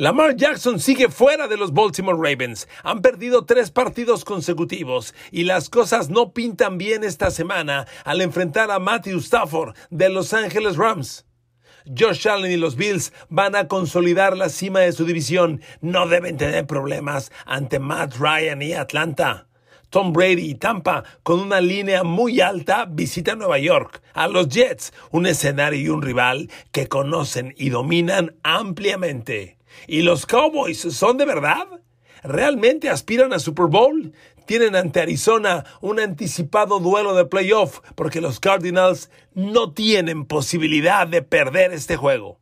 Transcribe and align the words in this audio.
Lamar 0.00 0.34
Jackson 0.34 0.80
sigue 0.80 1.10
fuera 1.10 1.46
de 1.46 1.58
los 1.58 1.74
Baltimore 1.74 2.16
Ravens. 2.16 2.66
Han 2.84 3.02
perdido 3.02 3.44
tres 3.44 3.70
partidos 3.70 4.24
consecutivos 4.24 5.14
y 5.30 5.44
las 5.44 5.68
cosas 5.68 6.08
no 6.08 6.32
pintan 6.32 6.78
bien 6.78 7.04
esta 7.04 7.30
semana 7.30 7.86
al 8.06 8.22
enfrentar 8.22 8.70
a 8.70 8.78
Matthew 8.78 9.18
Stafford 9.18 9.76
de 9.90 10.08
Los 10.08 10.32
Angeles 10.32 10.78
Rams. 10.78 11.26
Josh 11.84 12.26
Allen 12.26 12.50
y 12.50 12.56
los 12.56 12.76
Bills 12.76 13.12
van 13.28 13.54
a 13.54 13.68
consolidar 13.68 14.38
la 14.38 14.48
cima 14.48 14.80
de 14.80 14.92
su 14.92 15.04
división. 15.04 15.60
No 15.82 16.08
deben 16.08 16.38
tener 16.38 16.66
problemas 16.66 17.30
ante 17.44 17.78
Matt 17.78 18.14
Ryan 18.16 18.62
y 18.62 18.72
Atlanta. 18.72 19.48
Tom 19.90 20.14
Brady 20.14 20.48
y 20.48 20.54
Tampa, 20.54 21.04
con 21.22 21.40
una 21.40 21.60
línea 21.60 22.04
muy 22.04 22.40
alta, 22.40 22.86
visitan 22.86 23.38
Nueva 23.38 23.58
York, 23.58 24.00
a 24.14 24.28
los 24.28 24.48
Jets, 24.48 24.94
un 25.10 25.26
escenario 25.26 25.78
y 25.78 25.88
un 25.90 26.00
rival 26.00 26.50
que 26.72 26.88
conocen 26.88 27.54
y 27.58 27.68
dominan 27.68 28.36
ampliamente. 28.42 29.59
¿Y 29.86 30.02
los 30.02 30.26
Cowboys 30.26 30.80
son 30.80 31.16
de 31.16 31.26
verdad? 31.26 31.66
¿Realmente 32.22 32.90
aspiran 32.90 33.32
a 33.32 33.38
Super 33.38 33.66
Bowl? 33.66 34.12
Tienen 34.46 34.74
ante 34.74 35.00
Arizona 35.00 35.64
un 35.80 36.00
anticipado 36.00 36.80
duelo 36.80 37.14
de 37.14 37.24
playoff 37.24 37.80
porque 37.94 38.20
los 38.20 38.40
Cardinals 38.40 39.10
no 39.34 39.72
tienen 39.72 40.24
posibilidad 40.26 41.06
de 41.06 41.22
perder 41.22 41.72
este 41.72 41.96
juego. 41.96 42.38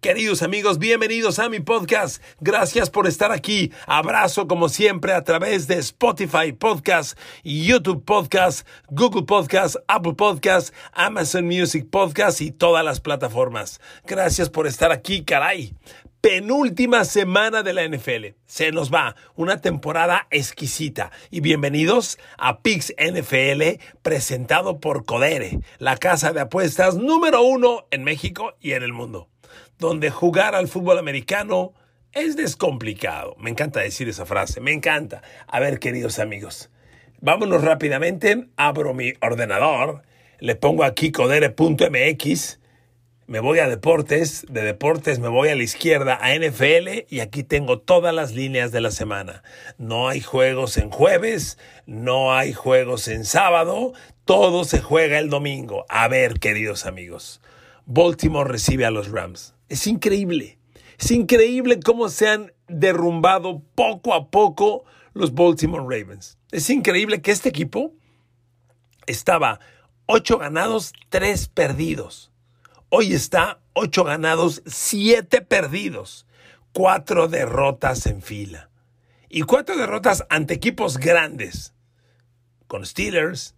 Queridos 0.00 0.42
amigos, 0.42 0.78
bienvenidos 0.78 1.40
a 1.40 1.48
mi 1.48 1.58
podcast. 1.58 2.22
Gracias 2.38 2.88
por 2.88 3.08
estar 3.08 3.32
aquí. 3.32 3.72
Abrazo 3.84 4.46
como 4.46 4.68
siempre 4.68 5.12
a 5.12 5.24
través 5.24 5.66
de 5.66 5.74
Spotify 5.78 6.52
Podcast, 6.52 7.18
YouTube 7.42 8.04
Podcast, 8.04 8.64
Google 8.90 9.24
Podcast, 9.24 9.74
Apple 9.88 10.14
Podcast, 10.14 10.72
Amazon 10.92 11.46
Music 11.46 11.88
Podcast 11.90 12.40
y 12.40 12.52
todas 12.52 12.84
las 12.84 13.00
plataformas. 13.00 13.80
Gracias 14.06 14.48
por 14.48 14.68
estar 14.68 14.92
aquí, 14.92 15.24
caray 15.24 15.74
penúltima 16.20 17.04
semana 17.04 17.62
de 17.62 17.72
la 17.72 17.86
NFL. 17.86 18.36
Se 18.46 18.72
nos 18.72 18.92
va 18.92 19.14
una 19.36 19.60
temporada 19.60 20.26
exquisita. 20.30 21.10
Y 21.30 21.40
bienvenidos 21.40 22.18
a 22.36 22.60
Pix 22.60 22.94
NFL, 22.98 23.80
presentado 24.02 24.80
por 24.80 25.04
Codere, 25.04 25.60
la 25.78 25.96
casa 25.96 26.32
de 26.32 26.40
apuestas 26.40 26.96
número 26.96 27.42
uno 27.42 27.86
en 27.90 28.04
México 28.04 28.54
y 28.60 28.72
en 28.72 28.82
el 28.82 28.92
mundo, 28.92 29.28
donde 29.78 30.10
jugar 30.10 30.54
al 30.54 30.68
fútbol 30.68 30.98
americano 30.98 31.72
es 32.12 32.36
descomplicado. 32.36 33.36
Me 33.38 33.50
encanta 33.50 33.80
decir 33.80 34.08
esa 34.08 34.26
frase, 34.26 34.60
me 34.60 34.72
encanta. 34.72 35.22
A 35.46 35.60
ver, 35.60 35.78
queridos 35.78 36.18
amigos, 36.18 36.70
vámonos 37.20 37.62
rápidamente. 37.62 38.48
Abro 38.56 38.92
mi 38.92 39.12
ordenador, 39.20 40.02
le 40.40 40.56
pongo 40.56 40.84
aquí 40.84 41.12
codere.mx 41.12 42.57
me 43.28 43.40
voy 43.40 43.58
a 43.58 43.68
deportes, 43.68 44.46
de 44.48 44.62
deportes 44.62 45.18
me 45.18 45.28
voy 45.28 45.50
a 45.50 45.54
la 45.54 45.62
izquierda 45.62 46.18
a 46.18 46.34
NFL 46.34 47.04
y 47.10 47.20
aquí 47.20 47.44
tengo 47.44 47.78
todas 47.78 48.14
las 48.14 48.34
líneas 48.34 48.72
de 48.72 48.80
la 48.80 48.90
semana. 48.90 49.42
No 49.76 50.08
hay 50.08 50.22
juegos 50.22 50.78
en 50.78 50.88
jueves, 50.88 51.58
no 51.84 52.32
hay 52.32 52.54
juegos 52.54 53.06
en 53.06 53.26
sábado, 53.26 53.92
todo 54.24 54.64
se 54.64 54.80
juega 54.80 55.18
el 55.18 55.28
domingo. 55.28 55.84
A 55.90 56.08
ver, 56.08 56.40
queridos 56.40 56.86
amigos, 56.86 57.42
Baltimore 57.84 58.50
recibe 58.50 58.86
a 58.86 58.90
los 58.90 59.10
Rams. 59.10 59.54
Es 59.68 59.86
increíble, 59.86 60.58
es 60.98 61.10
increíble 61.10 61.80
cómo 61.80 62.08
se 62.08 62.28
han 62.28 62.54
derrumbado 62.66 63.62
poco 63.74 64.14
a 64.14 64.30
poco 64.30 64.84
los 65.12 65.34
Baltimore 65.34 65.84
Ravens. 65.84 66.38
Es 66.50 66.70
increíble 66.70 67.20
que 67.20 67.32
este 67.32 67.50
equipo 67.50 67.92
estaba 69.06 69.60
ocho 70.06 70.38
ganados, 70.38 70.94
tres 71.10 71.48
perdidos 71.48 72.27
Hoy 72.90 73.12
está 73.12 73.60
ocho 73.74 74.02
ganados, 74.02 74.62
siete 74.64 75.42
perdidos, 75.42 76.26
cuatro 76.72 77.28
derrotas 77.28 78.06
en 78.06 78.22
fila. 78.22 78.70
Y 79.28 79.42
cuatro 79.42 79.76
derrotas 79.76 80.24
ante 80.30 80.54
equipos 80.54 80.96
grandes, 80.96 81.74
con 82.66 82.86
Steelers, 82.86 83.54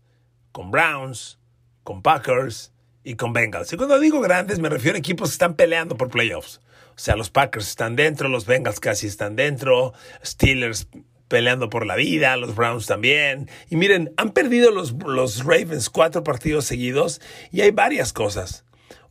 con 0.51 0.73
Browns, 0.73 1.39
con 1.85 2.03
Packers 2.03 2.73
y 3.05 3.15
con 3.15 3.33
Bengals. 3.33 3.73
Y 3.73 3.77
cuando 3.77 4.01
digo 4.01 4.21
grandes 4.21 4.59
me 4.59 4.69
refiero 4.69 4.97
a 4.97 4.99
equipos 4.99 5.29
que 5.29 5.35
están 5.35 5.55
peleando 5.55 5.97
por 5.97 6.11
playoffs. 6.11 6.61
O 6.97 6.99
sea, 6.99 7.15
los 7.15 7.31
Packers 7.31 7.69
están 7.69 7.95
dentro, 7.95 8.29
los 8.29 8.47
Bengals 8.47 8.81
casi 8.81 9.07
están 9.07 9.37
dentro, 9.37 9.93
Steelers 10.25 10.89
peleando 11.29 11.71
por 11.71 11.87
la 11.87 11.95
vida, 11.95 12.37
los 12.37 12.57
Browns 12.57 12.87
también. 12.87 13.49
Y 13.69 13.77
miren, 13.77 14.13
han 14.17 14.33
perdido 14.33 14.73
los, 14.73 14.93
los 15.07 15.45
Ravens 15.45 15.89
cuatro 15.89 16.25
partidos 16.25 16.65
seguidos 16.65 17.21
y 17.53 17.61
hay 17.61 17.71
varias 17.71 18.13
cosas. 18.13 18.65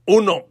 Uno, 0.05 0.45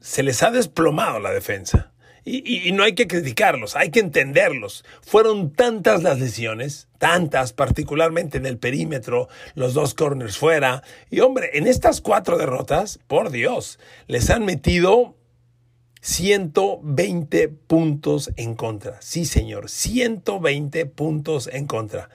se 0.00 0.22
les 0.22 0.42
ha 0.42 0.50
desplomado 0.50 1.18
la 1.20 1.32
defensa. 1.32 1.92
Y, 2.24 2.70
no 2.70 2.84
hay 2.84 2.94
que 2.94 3.08
criticarlos, 3.08 3.74
hay 3.74 3.90
que 3.90 3.98
entenderlos. 3.98 4.84
Fueron 5.00 5.52
tantas 5.52 6.04
las 6.04 6.20
lesiones, 6.20 6.86
tantas, 6.98 7.52
particularmente 7.52 8.38
en 8.38 8.46
el 8.46 8.58
perímetro, 8.58 9.28
los 9.56 9.74
dos 9.74 9.94
corners 9.94 10.38
fuera. 10.38 10.84
Y 11.10 11.18
hombre, 11.18 11.50
en 11.54 11.66
estas 11.66 12.00
cuatro 12.00 12.38
derrotas, 12.38 13.00
por 13.08 13.30
Dios, 13.30 13.80
les 14.06 14.30
han 14.30 14.44
metido 14.44 15.16
120 16.00 17.48
puntos 17.48 18.30
en 18.36 18.54
contra. 18.54 19.02
Sí, 19.02 19.24
señor, 19.24 19.68
120 19.68 20.86
puntos 20.86 21.50
en 21.52 21.66
contra. 21.66 22.08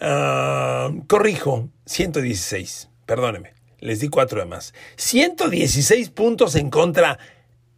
Ah, 0.00 0.90
corrijo, 1.06 1.68
116, 1.86 2.88
perdóneme 3.06 3.63
les 3.84 4.00
di 4.00 4.08
cuatro 4.08 4.40
de 4.40 4.46
más. 4.46 4.72
116 4.96 6.08
puntos 6.08 6.54
en 6.54 6.70
contra 6.70 7.18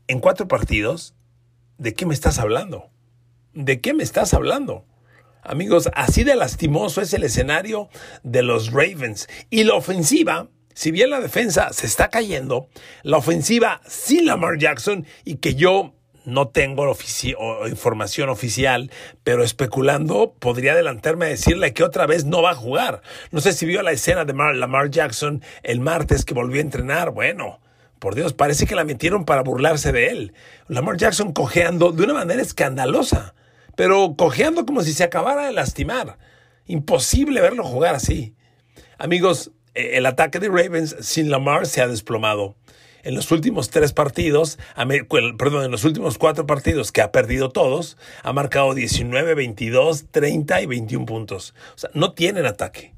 en 0.06 0.20
cuatro 0.20 0.46
partidos. 0.46 1.14
¿De 1.78 1.94
qué 1.94 2.06
me 2.06 2.14
estás 2.14 2.38
hablando? 2.38 2.90
¿De 3.52 3.80
qué 3.80 3.92
me 3.92 4.04
estás 4.04 4.32
hablando? 4.32 4.86
Amigos, 5.42 5.90
así 5.94 6.22
de 6.22 6.36
lastimoso 6.36 7.00
es 7.00 7.12
el 7.12 7.24
escenario 7.24 7.88
de 8.22 8.44
los 8.44 8.70
Ravens. 8.70 9.28
Y 9.50 9.64
la 9.64 9.74
ofensiva, 9.74 10.48
si 10.74 10.92
bien 10.92 11.10
la 11.10 11.20
defensa 11.20 11.72
se 11.72 11.86
está 11.86 12.08
cayendo, 12.08 12.68
la 13.02 13.16
ofensiva 13.16 13.80
sin 13.84 14.26
Lamar 14.26 14.58
Jackson 14.58 15.06
y 15.24 15.38
que 15.38 15.56
yo 15.56 15.95
no 16.26 16.48
tengo 16.48 16.94
información 17.68 18.28
oficial, 18.28 18.90
pero 19.22 19.42
especulando 19.42 20.34
podría 20.38 20.72
adelantarme 20.72 21.26
a 21.26 21.28
decirle 21.30 21.72
que 21.72 21.84
otra 21.84 22.06
vez 22.06 22.24
no 22.24 22.42
va 22.42 22.50
a 22.50 22.56
jugar. 22.56 23.00
No 23.30 23.40
sé 23.40 23.52
si 23.52 23.64
vio 23.64 23.80
la 23.82 23.92
escena 23.92 24.24
de 24.24 24.34
Lamar 24.34 24.90
Jackson 24.90 25.42
el 25.62 25.80
martes 25.80 26.24
que 26.24 26.34
volvió 26.34 26.60
a 26.60 26.64
entrenar. 26.64 27.12
Bueno, 27.12 27.60
por 28.00 28.14
Dios, 28.16 28.34
parece 28.34 28.66
que 28.66 28.74
la 28.74 28.84
metieron 28.84 29.24
para 29.24 29.42
burlarse 29.42 29.92
de 29.92 30.08
él. 30.08 30.34
Lamar 30.68 30.96
Jackson 30.96 31.32
cojeando 31.32 31.92
de 31.92 32.02
una 32.02 32.14
manera 32.14 32.42
escandalosa, 32.42 33.34
pero 33.76 34.16
cojeando 34.16 34.66
como 34.66 34.82
si 34.82 34.92
se 34.92 35.04
acabara 35.04 35.46
de 35.46 35.52
lastimar. 35.52 36.18
Imposible 36.66 37.40
verlo 37.40 37.62
jugar 37.62 37.94
así. 37.94 38.34
Amigos, 38.98 39.52
eh, 39.74 39.92
el 39.94 40.06
ataque 40.06 40.40
de 40.40 40.48
Ravens 40.48 40.96
sin 41.00 41.30
Lamar 41.30 41.66
se 41.66 41.82
ha 41.82 41.86
desplomado 41.86 42.56
en 43.06 43.14
los 43.14 43.30
últimos 43.30 43.70
tres 43.70 43.92
partidos, 43.92 44.58
perdón, 45.38 45.64
en 45.64 45.70
los 45.70 45.84
últimos 45.84 46.18
cuatro 46.18 46.44
partidos 46.44 46.90
que 46.90 47.02
ha 47.02 47.12
perdido 47.12 47.50
todos, 47.50 47.96
ha 48.24 48.32
marcado 48.32 48.74
19, 48.74 49.34
22, 49.34 50.06
30 50.10 50.60
y 50.62 50.66
21 50.66 51.06
puntos. 51.06 51.54
O 51.76 51.78
sea, 51.78 51.90
no 51.94 52.14
tienen 52.14 52.46
ataque. 52.46 52.94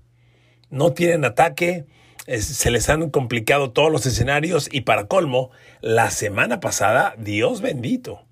No 0.70 0.94
tienen 0.94 1.26
ataque. 1.26 1.84
se 2.26 2.70
les 2.70 2.88
han 2.88 3.10
complicado 3.10 3.70
todos 3.72 3.93
los 3.93 4.06
escenarios 4.06 4.70
y 4.72 4.81
para 4.81 5.08
colmo, 5.08 5.50
la 5.82 6.10
semana 6.10 6.58
pasada, 6.58 7.14
Dios 7.19 7.60
bendito, 7.60 8.26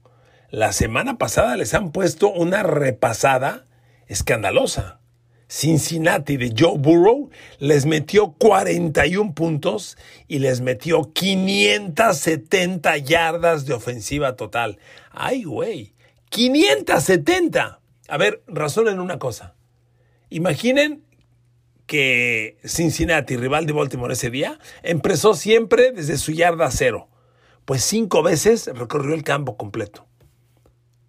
la 0.50 0.72
semana 0.72 1.18
pasada 1.18 1.58
les 1.58 1.74
han 1.74 1.92
puesto 1.92 2.32
una 2.32 2.62
repasada 2.62 3.66
escandalosa. 4.06 5.00
Cincinnati 5.48 6.36
de 6.36 6.52
Joe 6.56 6.76
Burrow 6.76 7.30
les 7.58 7.86
metió 7.86 8.32
41 8.32 9.34
puntos 9.34 9.96
y 10.26 10.40
les 10.40 10.60
metió 10.60 11.12
570 11.12 12.96
yardas 12.98 13.64
de 13.66 13.74
ofensiva 13.74 14.34
total. 14.36 14.78
¡Ay, 15.12 15.44
güey! 15.44 15.94
¡570! 16.30 17.78
A 18.08 18.16
ver, 18.16 18.42
razonen 18.46 18.98
una 19.00 19.18
cosa. 19.18 19.54
Imaginen 20.30 21.04
que 21.86 22.58
Cincinnati, 22.64 23.36
rival 23.36 23.66
de 23.66 23.72
Baltimore 23.72 24.12
ese 24.12 24.30
día, 24.30 24.58
empezó 24.82 25.34
siempre 25.34 25.92
desde 25.92 26.18
su 26.18 26.32
yarda 26.32 26.70
cero. 26.70 27.08
Pues 27.64 27.84
cinco 27.84 28.22
veces 28.22 28.66
recorrió 28.74 29.14
el 29.14 29.22
campo 29.22 29.56
completo. 29.56 30.06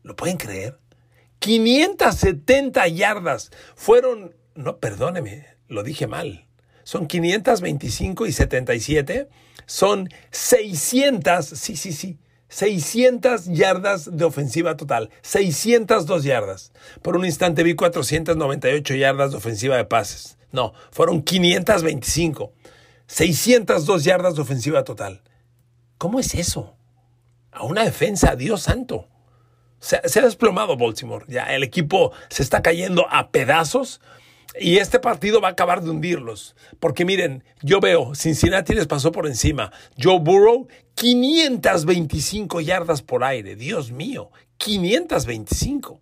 ¿Lo 0.04 0.16
pueden 0.16 0.38
creer? 0.38 0.78
570 1.40 2.88
yardas 2.88 3.52
fueron, 3.76 4.36
no, 4.56 4.78
perdóneme, 4.78 5.46
lo 5.68 5.84
dije 5.84 6.08
mal. 6.08 6.48
Son 6.84 7.08
525 7.08 8.26
y 8.26 8.32
77. 8.32 9.28
Son 9.66 10.10
600, 10.32 11.46
sí, 11.46 11.76
sí, 11.76 11.92
sí, 11.92 12.18
600 12.48 13.46
yardas 13.48 14.16
de 14.16 14.24
ofensiva 14.24 14.78
total, 14.78 15.10
602 15.22 16.24
yardas. 16.24 16.72
Por 17.02 17.18
un 17.18 17.26
instante 17.26 17.64
vi 17.64 17.76
498 17.76 18.96
yardas 18.96 19.32
de 19.32 19.38
ofensiva 19.38 19.76
de 19.76 19.86
pases. 19.86 20.38
No, 20.52 20.74
fueron 20.92 21.22
525. 21.22 22.54
602 23.08 24.04
yardas 24.04 24.36
de 24.36 24.42
ofensiva 24.42 24.84
total. 24.84 25.22
¿Cómo 25.98 26.20
es 26.20 26.36
eso? 26.36 26.78
A 27.52 27.64
una 27.64 27.84
defensa, 27.84 28.36
Dios 28.36 28.62
santo. 28.62 29.10
Se, 29.80 29.98
ha 29.98 30.24
desplomado 30.24 30.78
Baltimore. 30.78 31.26
Ya 31.28 31.44
el 31.56 31.64
equipo 31.64 32.12
se 32.30 32.44
está 32.44 32.62
cayendo 32.62 33.06
a 33.10 33.30
pedazos 33.30 34.02
y 34.60 34.78
este 34.78 35.00
partido 35.00 35.42
va 35.42 35.50
a 35.50 35.52
acabar 35.52 35.82
de 35.82 35.90
hundirlos. 35.90 36.56
Porque 36.80 37.06
miren, 37.06 37.44
yo 37.62 37.80
veo, 37.80 38.16
Cincinnati 38.16 38.74
les 38.74 38.88
pasó 38.88 39.12
por 39.12 39.28
encima. 39.28 39.72
Joe 40.02 40.20
Burrow, 40.20 40.68
525 40.96 42.62
yardas 42.62 43.02
por 43.02 43.24
aire. 43.24 43.56
Dios 43.56 43.92
mío, 43.92 44.32
525. 44.58 46.02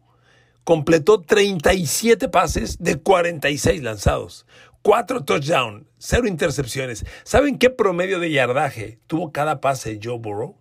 Completó 0.63 1.21
37 1.21 2.29
pases 2.29 2.81
de 2.81 2.95
46 2.95 3.83
lanzados. 3.83 4.45
4 4.81 5.23
touchdowns, 5.23 5.85
0 5.97 6.27
intercepciones. 6.27 7.05
¿Saben 7.23 7.57
qué 7.57 7.69
promedio 7.69 8.19
de 8.19 8.31
yardaje 8.31 8.99
tuvo 9.07 9.31
cada 9.31 9.59
pase 9.59 9.99
Joe 10.01 10.19
Burrow? 10.19 10.57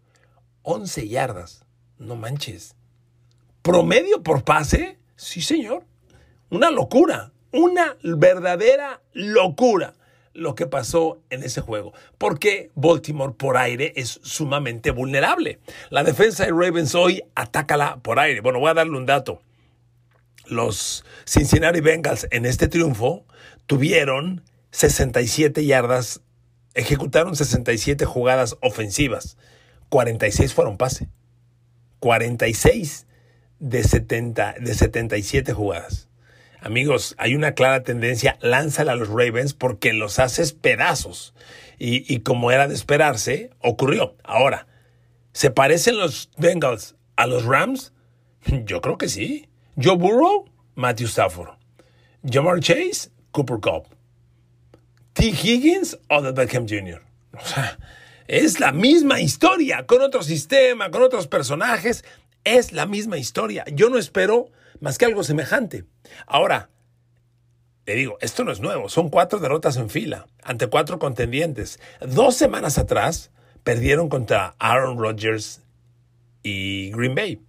11 0.63 1.09
yardas. 1.09 1.65
No 1.99 2.17
manches. 2.17 2.75
¿Promedio 3.65 4.23
por 4.23 4.45
pase? 4.45 5.01
Sí, 5.17 5.43
señor. 5.43 5.85
Una 6.51 6.71
locura 6.71 7.35
una 7.55 7.97
verdadera 8.03 9.01
locura 9.13 9.95
lo 10.33 10.57
que 10.57 10.67
pasó 10.67 11.23
en 11.31 11.45
ese 11.45 11.61
juego, 11.61 11.93
porque 12.19 12.73
Baltimore 12.75 13.35
por 13.39 13.57
aire 13.57 13.93
es 13.95 14.19
sumamente 14.25 14.91
vulnerable. 14.91 15.61
La 15.91 16.03
defensa 16.03 16.45
de 16.45 16.51
Ravens 16.51 16.97
hoy 16.97 17.23
atácala 17.37 18.01
por 18.03 18.19
aire. 18.19 18.41
Bueno, 18.41 18.59
voy 18.59 18.71
a 18.71 18.75
darle 18.75 18.97
un 18.97 19.07
dato. 19.07 19.41
Los 20.47 21.05
Cincinnati 21.25 21.81
Bengals 21.81 22.27
en 22.33 22.45
este 22.45 22.67
triunfo 22.67 23.25
tuvieron 23.67 24.43
67 24.73 25.65
yardas, 25.65 26.21
ejecutaron 26.75 27.37
67 27.37 28.05
jugadas 28.05 28.57
ofensivas, 28.61 29.39
46 29.91 30.53
fueron 30.53 30.77
pase. 30.77 31.09
46 32.01 33.07
de, 33.65 33.83
70, 33.83 34.57
de 34.61 34.75
77 34.75 35.55
jugadas. 35.55 36.09
Amigos, 36.61 37.15
hay 37.19 37.35
una 37.35 37.53
clara 37.53 37.83
tendencia, 37.83 38.37
lánzala 38.43 38.93
a 38.93 38.97
los 38.97 39.09
Ravens 39.09 39.55
porque 39.55 39.95
los 39.95 40.19
haces 40.19 40.53
pedazos. 40.53 41.35
Y, 41.79 42.21
como 42.21 42.51
era 42.51 42.69
de 42.69 42.75
esperarse, 42.75 43.51
ocurrió. 43.59 44.17
Ahora, 44.23 44.67
¿se 45.33 45.51
parecen 45.51 45.99
los 45.99 46.31
Bengals 46.37 46.95
a 47.17 47.27
los 47.27 47.45
Rams? 47.45 47.93
Yo 48.65 48.81
creo 48.81 48.97
que 48.97 49.09
sí. 49.09 49.49
Joe 49.83 49.97
Burrow, 49.97 50.45
Matthew 50.75 51.09
Stafford. 51.09 51.55
Jamar 52.23 52.61
Chase, 52.61 53.11
Cooper 53.33 53.59
Cup. 53.61 53.89
T. 55.15 55.27
Higgins, 55.27 55.99
Odell 56.09 56.33
Beckham 56.33 56.67
Jr. 56.69 57.03
O 57.33 57.45
sea, 57.45 57.79
es 58.27 58.61
la 58.61 58.73
misma 58.73 59.21
historia, 59.21 59.85
con 59.87 60.01
otro 60.01 60.23
sistema, 60.23 60.91
con 60.91 61.03
otros 61.03 61.27
personajes. 61.29 62.05
Es 62.45 62.73
la 62.73 62.87
misma 62.87 63.19
historia. 63.19 63.65
Yo 63.73 63.89
no 63.89 63.99
espero 63.99 64.51
más 64.81 64.99
que 64.99 65.07
algo 65.07 65.25
semejante. 65.25 65.85
Ahora, 66.27 66.71
le 67.87 67.95
digo, 67.95 68.19
esto 68.21 68.45
no 68.45 68.53
es 68.53 68.61
nuevo, 68.61 68.89
son 68.89 69.11
cuatro 69.11 69.39
derrotas 69.39 69.77
en 69.77 69.91
fila 69.91 70.27
ante 70.43 70.69
cuatro 70.69 70.99
contendientes. 70.99 71.81
Dos 72.01 72.37
semanas 72.37 72.79
atrás 72.79 73.31
perdieron 73.63 74.09
contra 74.09 74.55
Aaron 74.59 74.99
Rodgers 74.99 75.63
y 76.43 76.91
Green 76.93 77.15
Bay. 77.15 77.41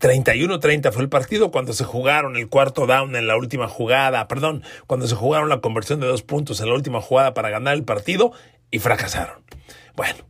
31-30 0.00 0.92
fue 0.92 1.02
el 1.02 1.10
partido 1.10 1.50
cuando 1.50 1.74
se 1.74 1.84
jugaron 1.84 2.36
el 2.36 2.48
cuarto 2.48 2.86
down 2.86 3.14
en 3.16 3.26
la 3.26 3.36
última 3.36 3.68
jugada, 3.68 4.26
perdón, 4.28 4.62
cuando 4.86 5.06
se 5.06 5.14
jugaron 5.14 5.50
la 5.50 5.60
conversión 5.60 6.00
de 6.00 6.06
dos 6.06 6.22
puntos 6.22 6.60
en 6.60 6.68
la 6.68 6.74
última 6.74 7.02
jugada 7.02 7.34
para 7.34 7.50
ganar 7.50 7.74
el 7.74 7.84
partido 7.84 8.32
y 8.70 8.78
fracasaron. 8.78 9.44
Bueno, 9.94 10.24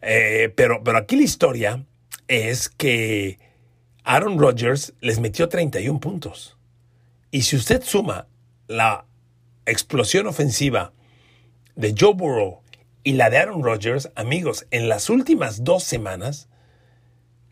eh, 0.00 0.52
pero, 0.56 0.82
pero 0.82 0.98
aquí 0.98 1.14
la 1.14 1.22
historia 1.22 1.84
es 2.32 2.70
que 2.70 3.38
Aaron 4.04 4.38
Rodgers 4.38 4.94
les 5.02 5.20
metió 5.20 5.50
31 5.50 6.00
puntos. 6.00 6.56
Y 7.30 7.42
si 7.42 7.56
usted 7.56 7.82
suma 7.82 8.26
la 8.68 9.04
explosión 9.66 10.26
ofensiva 10.26 10.94
de 11.76 11.94
Joe 11.98 12.14
Burrow 12.14 12.62
y 13.04 13.12
la 13.12 13.28
de 13.28 13.36
Aaron 13.36 13.62
Rodgers, 13.62 14.10
amigos, 14.14 14.66
en 14.70 14.88
las 14.88 15.10
últimas 15.10 15.62
dos 15.62 15.84
semanas, 15.84 16.48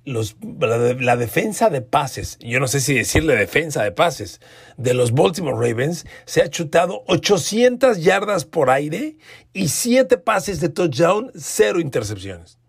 los, 0.06 0.36
la, 0.58 1.16
defensa 1.16 1.68
de 1.68 1.82
pases, 1.82 2.38
yo 2.40 2.58
no 2.58 2.66
sé 2.66 2.80
si 2.80 2.94
decirle 2.94 3.36
defensa 3.36 3.84
de 3.84 3.92
pases, 3.92 4.40
de 4.78 4.94
los 4.94 5.12
Baltimore 5.12 5.56
Ravens 5.56 6.06
se 6.24 6.40
ha 6.40 6.48
chutado 6.48 7.04
800 7.06 8.02
yardas 8.02 8.46
por 8.46 8.70
aire 8.70 9.18
y 9.52 9.68
7 9.68 10.16
pases 10.16 10.58
de 10.60 10.70
touchdown, 10.70 11.30
0 11.34 11.80
intercepciones. 11.80 12.59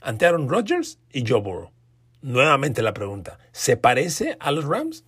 Ante 0.00 0.26
Aaron 0.26 0.48
Rodgers 0.48 0.98
y 1.12 1.24
Joe 1.26 1.40
Burrow. 1.40 1.70
Nuevamente 2.20 2.82
la 2.82 2.94
pregunta, 2.94 3.38
¿se 3.52 3.76
parece 3.76 4.36
a 4.40 4.50
los 4.50 4.64
Rams? 4.64 5.04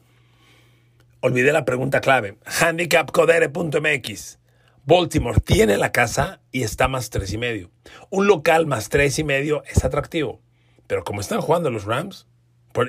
Olvidé 1.21 1.53
la 1.53 1.65
pregunta 1.65 2.01
clave. 2.01 2.39
Handicapcodere.mx. 2.45 4.39
Baltimore 4.85 5.41
tiene 5.41 5.77
la 5.77 5.93
casa 5.93 6.41
y 6.51 6.63
está 6.63 6.89
más 6.89 7.11
tres 7.11 7.33
y 7.33 7.39
medio. 7.39 7.71
Un 8.09 8.27
local 8.27 8.67
más 8.67 8.89
tres 8.89 9.19
y 9.19 9.25
medio 9.25 9.63
es 9.65 9.85
atractivo. 9.85 10.41
Pero 10.87 11.05
como 11.05 11.21
están 11.21 11.41
jugando 11.41 11.71
los 11.71 11.85
Rams 11.85 12.27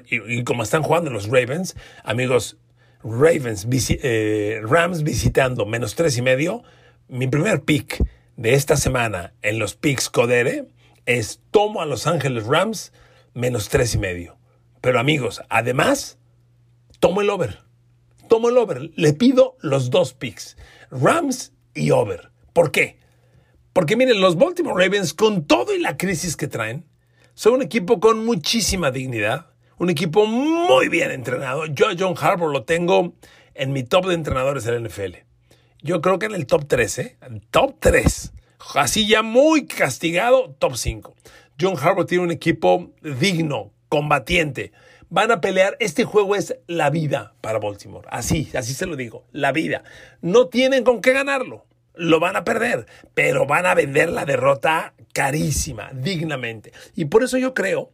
y, 0.09 0.43
como 0.43 0.63
están 0.63 0.83
jugando 0.83 1.11
los 1.11 1.27
Ravens, 1.27 1.75
amigos, 2.03 2.57
Ravens, 3.03 3.67
eh, 3.89 4.61
Rams 4.63 5.03
visitando 5.03 5.65
menos 5.65 5.95
tres 5.95 6.17
y 6.17 6.21
medio, 6.21 6.63
mi 7.07 7.27
primer 7.27 7.61
pick 7.63 8.03
de 8.37 8.53
esta 8.53 8.77
semana 8.77 9.33
en 9.41 9.59
los 9.59 9.75
picks 9.75 10.09
Codere 10.09 10.67
es 11.05 11.41
tomo 11.51 11.81
a 11.81 11.85
Los 11.85 12.07
Ángeles 12.07 12.45
Rams 12.45 12.93
menos 13.33 13.69
tres 13.69 13.95
y 13.95 13.97
medio. 13.97 14.37
Pero 14.81 14.99
amigos, 14.99 15.41
además, 15.49 16.17
tomo 16.99 17.21
el 17.21 17.29
over. 17.29 17.59
Tomo 18.27 18.49
el 18.49 18.57
over. 18.57 18.91
Le 18.95 19.13
pido 19.13 19.57
los 19.61 19.89
dos 19.89 20.13
picks. 20.13 20.57
Rams 20.89 21.53
y 21.73 21.91
over. 21.91 22.31
¿Por 22.53 22.71
qué? 22.71 22.99
Porque 23.73 23.95
miren, 23.95 24.19
los 24.19 24.35
Baltimore 24.35 24.83
Ravens, 24.83 25.13
con 25.13 25.45
todo 25.45 25.73
y 25.73 25.79
la 25.79 25.97
crisis 25.97 26.35
que 26.35 26.47
traen, 26.47 26.85
son 27.33 27.53
un 27.53 27.61
equipo 27.61 27.99
con 27.99 28.25
muchísima 28.25 28.91
dignidad. 28.91 29.47
Un 29.77 29.89
equipo 29.89 30.25
muy 30.25 30.89
bien 30.89 31.11
entrenado. 31.11 31.65
Yo 31.65 31.87
a 31.87 31.95
John 31.97 32.15
Harbour 32.19 32.51
lo 32.51 32.65
tengo 32.65 33.15
en 33.53 33.73
mi 33.73 33.83
top 33.83 34.07
de 34.07 34.15
entrenadores 34.15 34.63
del 34.63 34.83
NFL. 34.87 35.15
Yo 35.81 36.01
creo 36.01 36.19
que 36.19 36.27
en 36.27 36.35
el 36.35 36.45
top 36.45 36.65
3, 36.67 36.99
¿eh? 36.99 37.17
Top 37.49 37.77
3. 37.79 38.33
Así 38.75 39.07
ya 39.07 39.21
muy 39.21 39.65
castigado, 39.65 40.55
top 40.59 40.75
5. 40.75 41.15
John 41.59 41.75
Harbaugh 41.79 42.05
tiene 42.05 42.23
un 42.23 42.31
equipo 42.31 42.91
digno, 43.01 43.71
combatiente. 43.89 44.71
Van 45.09 45.31
a 45.31 45.41
pelear. 45.41 45.75
Este 45.79 46.05
juego 46.05 46.35
es 46.35 46.55
la 46.67 46.89
vida 46.89 47.33
para 47.41 47.59
Baltimore. 47.59 48.07
Así, 48.09 48.49
así 48.55 48.73
se 48.73 48.85
lo 48.85 48.95
digo. 48.95 49.25
La 49.31 49.51
vida. 49.51 49.83
No 50.21 50.47
tienen 50.47 50.83
con 50.83 51.01
qué 51.01 51.13
ganarlo. 51.13 51.65
Lo 51.93 52.21
van 52.21 52.37
a 52.37 52.45
perder, 52.45 52.85
pero 53.13 53.45
van 53.45 53.65
a 53.65 53.75
vender 53.75 54.09
la 54.09 54.25
derrota 54.25 54.93
carísima, 55.13 55.91
dignamente. 55.93 56.71
Y 56.95 57.05
por 57.05 57.23
eso 57.23 57.37
yo 57.37 57.53
creo 57.53 57.91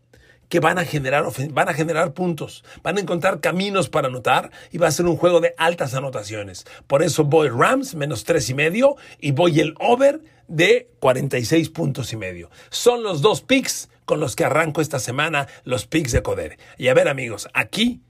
que 0.49 0.59
van 0.59 0.77
a 0.77 0.85
generar, 0.85 1.25
van 1.51 1.69
a 1.69 1.73
generar 1.73 2.13
puntos, 2.13 2.63
van 2.83 2.97
a 2.97 3.01
encontrar 3.01 3.39
caminos 3.39 3.89
para 3.89 4.07
anotar 4.07 4.51
y 4.71 4.77
va 4.77 4.87
a 4.87 4.91
ser 4.91 5.05
un 5.05 5.17
juego 5.17 5.39
de 5.41 5.53
altas 5.57 5.93
anotaciones. 5.93 6.65
Por 6.87 7.03
eso 7.03 7.23
voy 7.25 7.49
Rams 7.49 7.95
menos 7.95 8.23
tres 8.23 8.49
y 8.49 8.53
medio 8.53 8.95
y 9.19 9.31
voy 9.31 9.59
el 9.59 9.75
over 9.79 10.21
de 10.47 10.89
46 10.99 11.69
puntos 11.69 12.13
y 12.13 12.17
medio. 12.17 12.49
Son 12.69 13.03
los 13.03 13.21
dos 13.21 13.41
picks 13.41 13.89
con 14.05 14.19
los 14.19 14.35
que 14.35 14.45
arranco 14.45 14.81
esta 14.81 14.99
semana, 14.99 15.47
los 15.65 15.85
picks 15.85 16.13
de 16.13 16.23
Coder. 16.23 16.57
Y 16.77 16.87
a 16.87 16.93
ver 16.93 17.09
amigos, 17.09 17.49
aquí 17.53 18.01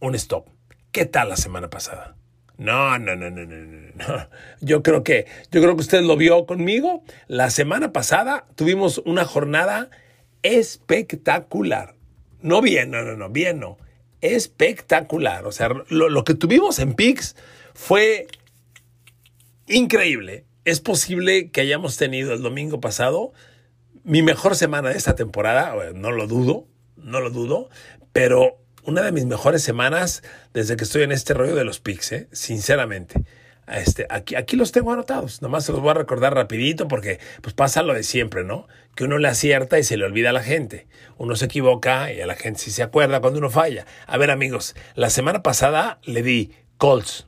un 0.00 0.14
stop. 0.14 0.48
¿Qué 0.90 1.06
tal 1.06 1.28
la 1.28 1.36
semana 1.36 1.70
pasada? 1.70 2.16
No, 2.58 2.98
no, 2.98 3.14
no, 3.14 3.30
no, 3.30 3.44
no, 3.44 3.56
no. 3.94 4.28
Yo 4.60 4.82
creo 4.82 5.02
que, 5.04 5.26
yo 5.50 5.60
creo 5.60 5.76
que 5.76 5.82
usted 5.82 6.02
lo 6.02 6.16
vio 6.16 6.46
conmigo. 6.46 7.02
La 7.28 7.50
semana 7.50 7.92
pasada 7.92 8.46
tuvimos 8.54 9.02
una 9.04 9.24
jornada 9.24 9.90
espectacular. 10.46 11.94
No 12.40 12.60
bien, 12.60 12.90
no, 12.90 13.02
no, 13.02 13.16
no, 13.16 13.30
bien 13.30 13.60
no. 13.60 13.78
Espectacular. 14.20 15.46
O 15.46 15.52
sea, 15.52 15.68
lo, 15.88 16.08
lo 16.08 16.24
que 16.24 16.34
tuvimos 16.34 16.78
en 16.78 16.94
picks 16.94 17.36
fue 17.74 18.26
increíble. 19.66 20.44
Es 20.64 20.80
posible 20.80 21.50
que 21.50 21.60
hayamos 21.60 21.96
tenido 21.96 22.32
el 22.32 22.42
domingo 22.42 22.80
pasado 22.80 23.32
mi 24.06 24.22
mejor 24.22 24.54
semana 24.54 24.90
de 24.90 24.96
esta 24.96 25.16
temporada, 25.16 25.74
no 25.92 26.12
lo 26.12 26.28
dudo, 26.28 26.68
no 26.96 27.20
lo 27.20 27.30
dudo, 27.30 27.68
pero 28.12 28.56
una 28.84 29.02
de 29.02 29.10
mis 29.10 29.26
mejores 29.26 29.64
semanas 29.64 30.22
desde 30.54 30.76
que 30.76 30.84
estoy 30.84 31.02
en 31.02 31.10
este 31.10 31.34
rollo 31.34 31.56
de 31.56 31.64
los 31.64 31.80
picks, 31.80 32.12
¿eh? 32.12 32.28
sinceramente. 32.30 33.20
Este, 33.66 34.06
aquí, 34.10 34.36
aquí 34.36 34.56
los 34.56 34.70
tengo 34.70 34.92
anotados, 34.92 35.42
nomás 35.42 35.64
se 35.64 35.72
los 35.72 35.80
voy 35.80 35.90
a 35.90 35.94
recordar 35.94 36.34
rapidito 36.34 36.86
porque 36.86 37.18
pues 37.42 37.52
pasa 37.52 37.82
lo 37.82 37.94
de 37.94 38.04
siempre, 38.04 38.44
¿no? 38.44 38.68
Que 38.94 39.04
uno 39.04 39.18
le 39.18 39.26
acierta 39.26 39.78
y 39.78 39.82
se 39.82 39.96
le 39.96 40.04
olvida 40.04 40.30
a 40.30 40.32
la 40.32 40.42
gente. 40.42 40.86
Uno 41.18 41.34
se 41.34 41.46
equivoca 41.46 42.12
y 42.12 42.20
a 42.20 42.26
la 42.26 42.36
gente 42.36 42.60
sí 42.60 42.70
se 42.70 42.84
acuerda 42.84 43.20
cuando 43.20 43.40
uno 43.40 43.50
falla. 43.50 43.84
A 44.06 44.18
ver 44.18 44.30
amigos, 44.30 44.76
la 44.94 45.10
semana 45.10 45.42
pasada 45.42 45.98
le 46.04 46.22
di 46.22 46.52
Colts, 46.78 47.26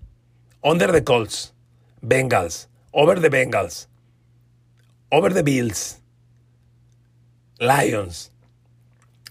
Under 0.62 0.92
the 0.92 1.02
Colts, 1.02 1.54
Bengals, 2.02 2.68
Over 2.92 3.20
the 3.20 3.30
Bengals, 3.30 3.88
Over 5.10 5.34
the 5.34 5.42
Bills, 5.42 6.00
Lions. 7.58 8.32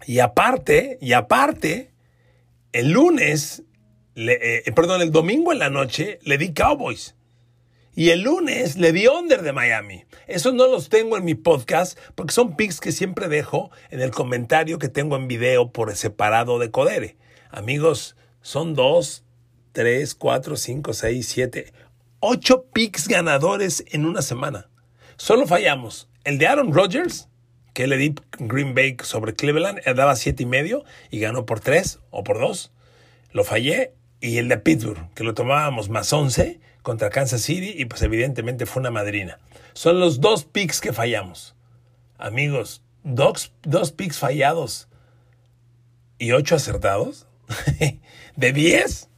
Y 0.05 0.19
aparte, 0.19 0.97
y 1.01 1.13
aparte, 1.13 1.91
el 2.73 2.91
lunes, 2.91 3.63
eh, 4.17 4.71
perdón, 4.73 5.01
el 5.01 5.11
domingo 5.11 5.51
en 5.53 5.59
la 5.59 5.69
noche 5.69 6.19
le 6.23 6.37
di 6.37 6.53
Cowboys. 6.53 7.15
Y 7.95 8.11
el 8.11 8.21
lunes 8.21 8.77
le 8.77 8.91
di 8.91 9.07
Under 9.07 9.41
de 9.41 9.53
Miami. 9.53 10.05
Esos 10.27 10.53
no 10.53 10.67
los 10.67 10.89
tengo 10.89 11.17
en 11.17 11.25
mi 11.25 11.33
podcast 11.33 11.97
porque 12.13 12.33
son 12.33 12.55
picks 12.55 12.79
que 12.79 12.91
siempre 12.91 13.27
dejo 13.27 13.71
en 13.89 14.01
el 14.01 14.11
comentario 14.11 14.77
que 14.77 14.87
tengo 14.87 15.15
en 15.15 15.27
video 15.27 15.71
por 15.71 15.95
separado 15.95 16.59
de 16.59 16.69
Codere. 16.69 17.17
Amigos, 17.49 18.15
son 18.41 18.75
dos, 18.75 19.23
tres, 19.71 20.13
cuatro, 20.13 20.57
cinco, 20.57 20.93
seis, 20.93 21.27
siete, 21.27 21.73
ocho 22.19 22.65
picks 22.71 23.07
ganadores 23.07 23.83
en 23.87 24.05
una 24.05 24.21
semana. 24.21 24.69
Solo 25.15 25.47
fallamos 25.47 26.07
el 26.23 26.37
de 26.37 26.47
Aaron 26.47 26.73
Rodgers, 26.73 27.29
que 27.73 27.87
le 27.87 27.97
di 27.97 28.13
Green 28.37 28.75
Bay 28.75 28.97
sobre 29.01 29.33
Cleveland, 29.33 29.79
daba 29.95 30.15
siete 30.15 30.43
y 30.43 30.45
medio 30.45 30.83
y 31.09 31.19
ganó 31.19 31.45
por 31.45 31.61
tres 31.61 31.99
o 32.11 32.23
por 32.23 32.39
dos. 32.39 32.71
Lo 33.31 33.43
fallé. 33.43 33.93
Y 34.19 34.37
el 34.37 34.49
de 34.49 34.57
Pittsburgh, 34.57 35.13
que 35.13 35.23
lo 35.23 35.33
tomábamos 35.33 35.89
más 35.89 36.11
11 36.11 36.59
contra 36.81 37.09
Kansas 37.09 37.41
City 37.41 37.73
y 37.75 37.85
pues 37.85 38.01
evidentemente 38.01 38.65
fue 38.65 38.79
una 38.79 38.91
madrina. 38.91 39.39
Son 39.73 39.99
los 39.99 40.21
dos 40.21 40.45
picks 40.45 40.81
que 40.81 40.93
fallamos. 40.93 41.55
Amigos, 42.17 42.81
dos, 43.03 43.53
dos 43.63 43.91
picks 43.91 44.17
fallados 44.17 44.87
y 46.17 46.31
ocho 46.31 46.55
acertados. 46.55 47.27
¿De 48.35 48.53
10? 48.53 49.09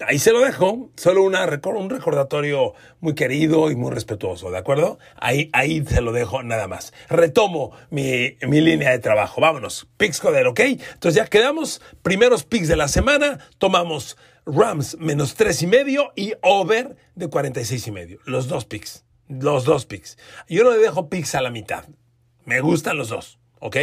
Ahí 0.00 0.18
se 0.18 0.30
lo 0.30 0.40
dejo, 0.40 0.90
solo 0.96 1.22
un 1.22 1.90
recordatorio 1.90 2.74
muy 3.00 3.14
querido 3.14 3.70
y 3.70 3.76
muy 3.76 3.90
respetuoso, 3.90 4.50
¿de 4.50 4.58
acuerdo? 4.58 4.98
Ahí, 5.16 5.48
ahí 5.54 5.82
se 5.86 6.02
lo 6.02 6.12
dejo 6.12 6.42
nada 6.42 6.68
más. 6.68 6.92
Retomo 7.08 7.72
mi, 7.88 8.36
mi 8.42 8.60
línea 8.60 8.90
de 8.90 8.98
trabajo. 8.98 9.40
Vámonos, 9.40 9.88
picks 9.96 10.20
Coder, 10.20 10.48
¿ok? 10.48 10.60
Entonces 10.60 11.14
ya 11.14 11.26
quedamos, 11.26 11.80
primeros 12.02 12.44
picks 12.44 12.68
de 12.68 12.76
la 12.76 12.88
semana, 12.88 13.38
tomamos 13.56 14.18
Rams 14.44 14.98
menos 14.98 15.34
tres 15.34 15.62
y 15.62 15.66
medio 15.66 16.12
y 16.14 16.34
over 16.42 16.96
de 17.14 17.28
46 17.28 17.86
y 17.86 17.90
medio. 17.90 18.18
Los 18.26 18.48
dos 18.48 18.66
picks, 18.66 19.06
los 19.28 19.64
dos 19.64 19.86
picks. 19.86 20.18
Yo 20.46 20.62
no 20.62 20.72
le 20.72 20.78
dejo 20.78 21.08
picks 21.08 21.34
a 21.34 21.40
la 21.40 21.50
mitad. 21.50 21.84
Me 22.44 22.60
gustan 22.60 22.98
los 22.98 23.08
dos, 23.08 23.38
¿ok? 23.60 23.78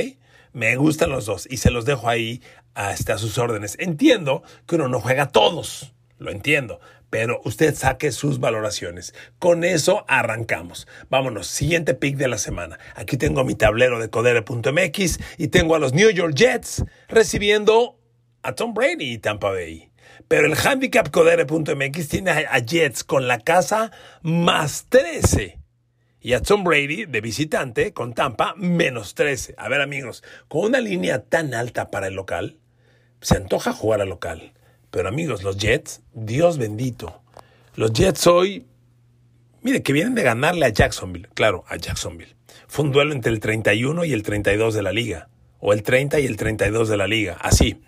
Me 0.51 0.75
gustan 0.75 1.09
los 1.09 1.25
dos 1.25 1.47
y 1.49 1.57
se 1.57 1.71
los 1.71 1.85
dejo 1.85 2.07
ahí 2.07 2.43
hasta 2.75 3.17
sus 3.17 3.39
órdenes. 3.39 3.75
Entiendo 3.79 4.43
que 4.67 4.75
uno 4.75 4.87
no 4.87 5.01
juega 5.01 5.29
todos 5.29 5.93
lo 6.23 6.31
entiendo, 6.31 6.79
pero 7.09 7.41
usted 7.43 7.75
saque 7.75 8.11
sus 8.11 8.39
valoraciones. 8.39 9.13
Con 9.37 9.63
eso 9.63 10.05
arrancamos. 10.07 10.87
Vámonos, 11.09 11.47
siguiente 11.47 11.93
pick 11.93 12.17
de 12.17 12.27
la 12.27 12.37
semana. 12.37 12.79
Aquí 12.95 13.17
tengo 13.17 13.43
mi 13.43 13.55
tablero 13.55 13.99
de 13.99 14.09
codere.mx 14.09 15.19
y 15.37 15.47
tengo 15.49 15.75
a 15.75 15.79
los 15.79 15.93
New 15.93 16.09
York 16.09 16.33
Jets 16.33 16.83
recibiendo 17.07 17.99
a 18.41 18.55
Tom 18.55 18.73
Brady 18.73 19.13
y 19.13 19.17
Tampa 19.19 19.51
Bay. 19.51 19.91
Pero 20.27 20.47
el 20.47 20.57
handicap 20.57 21.11
codere.mx 21.11 22.07
tiene 22.07 22.31
a 22.31 22.59
Jets 22.59 23.03
con 23.03 23.27
la 23.27 23.39
casa 23.39 23.91
más 24.21 24.87
13 24.89 25.59
y 26.23 26.33
a 26.33 26.41
Tom 26.41 26.63
Brady 26.63 27.05
de 27.05 27.19
visitante 27.19 27.93
con 27.93 28.13
Tampa 28.13 28.55
menos 28.55 29.13
13. 29.13 29.55
A 29.57 29.67
ver 29.67 29.81
amigos, 29.81 30.23
con 30.47 30.65
una 30.65 30.79
línea 30.79 31.25
tan 31.25 31.53
alta 31.53 31.91
para 31.91 32.07
el 32.07 32.13
local, 32.13 32.57
se 33.21 33.35
antoja 33.35 33.73
jugar 33.73 34.01
al 34.01 34.09
local. 34.09 34.53
Pero 34.93 35.09
amigos, 35.09 35.41
los 35.41 35.57
Jets, 35.57 36.03
Dios 36.13 36.59
bendito. 36.59 37.23
Los 37.73 37.93
Jets 37.93 38.27
hoy, 38.27 38.67
mire, 39.63 39.81
que 39.81 39.91
vienen 39.91 40.13
de 40.13 40.21
ganarle 40.21 40.67
a 40.67 40.69
Jacksonville. 40.69 41.29
Claro, 41.33 41.63
a 41.67 41.77
Jacksonville. 41.77 42.35
Fue 42.67 42.85
un 42.85 42.91
duelo 42.91 43.11
entre 43.11 43.31
el 43.31 43.39
31 43.39 44.05
y 44.05 44.13
el 44.13 44.21
32 44.21 44.75
de 44.75 44.83
la 44.83 44.91
liga. 44.91 45.29
O 45.57 45.73
el 45.73 45.81
30 45.81 46.19
y 46.19 46.27
el 46.27 46.37
32 46.37 46.89
de 46.89 46.97
la 46.97 47.07
liga. 47.07 47.37
Así. 47.41 47.81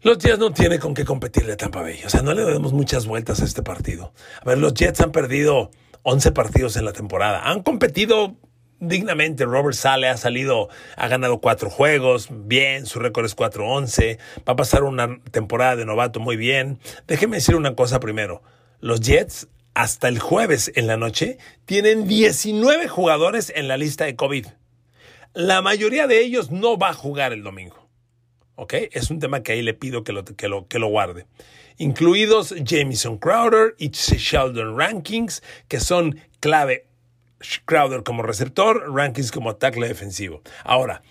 Los 0.00 0.16
Jets 0.16 0.38
no 0.38 0.50
tienen 0.50 0.80
con 0.80 0.94
qué 0.94 1.04
competirle 1.04 1.52
a 1.52 1.56
Tampa 1.58 1.82
Bay. 1.82 2.00
O 2.06 2.08
sea, 2.08 2.22
no 2.22 2.32
le 2.32 2.42
damos 2.42 2.72
muchas 2.72 3.04
vueltas 3.04 3.42
a 3.42 3.44
este 3.44 3.62
partido. 3.62 4.14
A 4.40 4.46
ver, 4.46 4.56
los 4.56 4.72
Jets 4.72 5.02
han 5.02 5.12
perdido 5.12 5.70
11 6.04 6.32
partidos 6.32 6.76
en 6.76 6.86
la 6.86 6.94
temporada. 6.94 7.42
Han 7.50 7.62
competido 7.62 8.34
dignamente. 8.80 9.44
Robert 9.44 9.76
Sale 9.76 10.08
ha 10.08 10.16
salido, 10.16 10.68
ha 10.96 11.08
ganado 11.08 11.40
cuatro 11.40 11.70
juegos, 11.70 12.28
bien, 12.30 12.86
su 12.86 12.98
récord 12.98 13.26
es 13.26 13.36
4-11, 13.36 14.18
va 14.38 14.54
a 14.54 14.56
pasar 14.56 14.82
una 14.82 15.20
temporada 15.30 15.76
de 15.76 15.84
novato 15.84 16.18
muy 16.18 16.36
bien. 16.36 16.80
Déjeme 17.06 17.36
decir 17.36 17.54
una 17.54 17.76
cosa 17.76 18.00
primero. 18.00 18.42
Los 18.80 19.00
Jets, 19.00 19.48
hasta 19.74 20.08
el 20.08 20.18
jueves 20.18 20.72
en 20.74 20.86
la 20.86 20.96
noche, 20.96 21.38
tienen 21.66 22.08
19 22.08 22.88
jugadores 22.88 23.52
en 23.54 23.68
la 23.68 23.76
lista 23.76 24.06
de 24.06 24.16
COVID. 24.16 24.46
La 25.34 25.62
mayoría 25.62 26.06
de 26.08 26.20
ellos 26.20 26.50
no 26.50 26.76
va 26.76 26.88
a 26.88 26.94
jugar 26.94 27.32
el 27.32 27.42
domingo. 27.42 27.88
¿Ok? 28.56 28.74
Es 28.90 29.10
un 29.10 29.20
tema 29.20 29.42
que 29.42 29.52
ahí 29.52 29.62
le 29.62 29.74
pido 29.74 30.02
que 30.02 30.12
lo, 30.12 30.24
que 30.24 30.48
lo, 30.48 30.66
que 30.66 30.78
lo 30.78 30.88
guarde. 30.88 31.26
Incluidos 31.78 32.54
Jameson 32.62 33.16
Crowder 33.16 33.74
y 33.78 33.88
Sheldon 33.88 34.76
Rankings, 34.76 35.42
que 35.66 35.80
son 35.80 36.20
clave 36.40 36.89
Crowder 37.64 38.02
como 38.02 38.22
receptor, 38.22 38.92
Rankins 38.92 39.32
como 39.32 39.56
tackle 39.56 39.88
defensivo. 39.88 40.42
Ahora, 40.64 41.02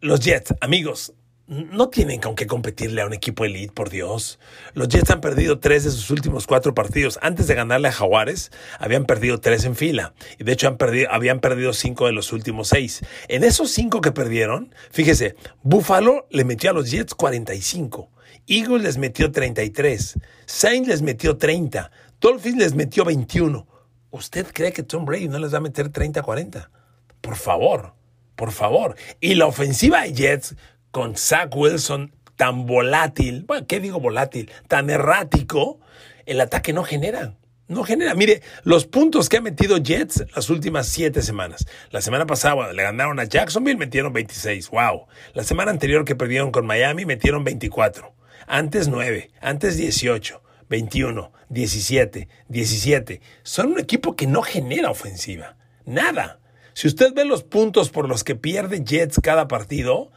los 0.00 0.20
Jets, 0.20 0.54
amigos, 0.60 1.14
no 1.48 1.90
tienen 1.90 2.20
con 2.20 2.34
qué 2.34 2.46
competirle 2.46 3.02
a 3.02 3.06
un 3.06 3.12
equipo 3.12 3.44
elite, 3.44 3.72
por 3.72 3.88
Dios. 3.88 4.40
Los 4.74 4.88
Jets 4.88 5.10
han 5.10 5.20
perdido 5.20 5.60
tres 5.60 5.84
de 5.84 5.90
sus 5.90 6.10
últimos 6.10 6.46
cuatro 6.46 6.74
partidos. 6.74 7.18
Antes 7.22 7.46
de 7.46 7.54
ganarle 7.54 7.88
a 7.88 7.92
Jaguares, 7.92 8.50
habían 8.80 9.04
perdido 9.04 9.38
tres 9.38 9.64
en 9.64 9.76
fila. 9.76 10.14
Y 10.38 10.44
de 10.44 10.52
hecho 10.52 10.66
han 10.66 10.76
perdido, 10.76 11.08
habían 11.12 11.40
perdido 11.40 11.72
cinco 11.72 12.06
de 12.06 12.12
los 12.12 12.32
últimos 12.32 12.68
seis. 12.68 13.02
En 13.28 13.44
esos 13.44 13.70
cinco 13.70 14.00
que 14.00 14.12
perdieron, 14.12 14.74
fíjese, 14.90 15.36
Buffalo 15.62 16.26
le 16.30 16.44
metió 16.44 16.70
a 16.70 16.72
los 16.72 16.90
Jets 16.90 17.14
45. 17.14 18.10
Eagles 18.48 18.82
les 18.82 18.98
metió 18.98 19.30
33. 19.30 20.18
Saints 20.46 20.88
les 20.88 21.02
metió 21.02 21.36
30. 21.36 21.90
Dolphins 22.20 22.58
les 22.58 22.74
metió 22.74 23.04
21. 23.04 23.66
¿Usted 24.16 24.46
cree 24.52 24.72
que 24.72 24.82
Tom 24.82 25.04
Brady 25.04 25.28
no 25.28 25.38
les 25.38 25.52
va 25.52 25.58
a 25.58 25.60
meter 25.60 25.92
30-40? 25.92 26.70
Por 27.20 27.36
favor, 27.36 27.92
por 28.34 28.50
favor. 28.50 28.96
Y 29.20 29.34
la 29.34 29.46
ofensiva 29.46 30.02
de 30.02 30.14
Jets 30.14 30.56
con 30.90 31.16
Zach 31.16 31.54
Wilson 31.54 32.14
tan 32.34 32.64
volátil, 32.66 33.44
bueno, 33.46 33.66
¿qué 33.66 33.78
digo 33.78 34.00
volátil? 34.00 34.50
Tan 34.68 34.88
errático, 34.88 35.80
el 36.24 36.40
ataque 36.40 36.72
no 36.72 36.82
genera. 36.82 37.34
No 37.68 37.82
genera. 37.84 38.14
Mire, 38.14 38.40
los 38.62 38.86
puntos 38.86 39.28
que 39.28 39.36
ha 39.36 39.40
metido 39.42 39.76
Jets 39.76 40.24
las 40.34 40.48
últimas 40.48 40.86
siete 40.86 41.20
semanas. 41.20 41.66
La 41.90 42.00
semana 42.00 42.24
pasada 42.24 42.72
le 42.72 42.82
ganaron 42.82 43.20
a 43.20 43.24
Jacksonville, 43.24 43.76
metieron 43.76 44.14
26. 44.14 44.70
¡Wow! 44.70 45.08
La 45.34 45.44
semana 45.44 45.72
anterior 45.72 46.06
que 46.06 46.16
perdieron 46.16 46.52
con 46.52 46.64
Miami, 46.64 47.04
metieron 47.04 47.44
24. 47.44 48.14
Antes 48.46 48.88
9. 48.88 49.30
Antes 49.42 49.76
18. 49.76 50.42
21, 50.68 51.32
17, 51.48 52.28
17. 52.48 53.20
Son 53.42 53.72
un 53.72 53.80
equipo 53.80 54.16
que 54.16 54.26
no 54.26 54.42
genera 54.42 54.90
ofensiva. 54.90 55.56
Nada. 55.84 56.40
Si 56.74 56.88
usted 56.88 57.14
ve 57.14 57.24
los 57.24 57.42
puntos 57.42 57.90
por 57.90 58.08
los 58.08 58.24
que 58.24 58.34
pierde 58.34 58.84
Jets 58.84 59.20
cada 59.22 59.48
partido, 59.48 60.10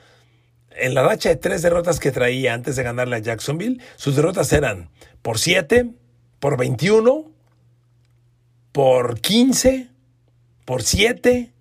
en 0.72 0.94
la 0.94 1.03
racha 1.03 1.29
de 1.29 1.36
tres 1.36 1.62
derrotas 1.62 2.00
que 2.00 2.12
traía 2.12 2.53
antes 2.53 2.75
de 2.75 2.84
ganarle 2.84 3.18
a 3.18 3.20
Jacksonville, 3.20 3.82
sus 3.96 4.15
derrotas 4.15 4.51
eran 4.53 4.89
por 5.22 5.39
7, 5.39 5.91
por 6.39 6.58
21, 6.58 7.32
por 8.72 9.20
15, 9.20 9.89
por 10.65 10.84
7, 10.84 11.51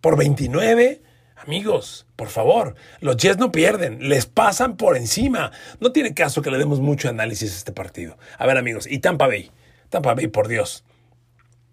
por 0.00 0.16
29. 0.16 1.02
Amigos, 1.48 2.06
por 2.14 2.28
favor, 2.28 2.74
los 3.00 3.16
Jets 3.16 3.38
no 3.38 3.50
pierden, 3.50 4.10
les 4.10 4.26
pasan 4.26 4.76
por 4.76 4.98
encima. 4.98 5.50
No 5.80 5.92
tiene 5.92 6.12
caso 6.12 6.42
que 6.42 6.50
le 6.50 6.58
demos 6.58 6.78
mucho 6.80 7.08
análisis 7.08 7.54
a 7.54 7.56
este 7.56 7.72
partido. 7.72 8.18
A 8.36 8.46
ver, 8.46 8.58
amigos, 8.58 8.86
y 8.86 8.98
Tampa 8.98 9.28
Bay. 9.28 9.50
Tampa 9.88 10.12
Bay, 10.12 10.26
por 10.26 10.46
Dios. 10.46 10.84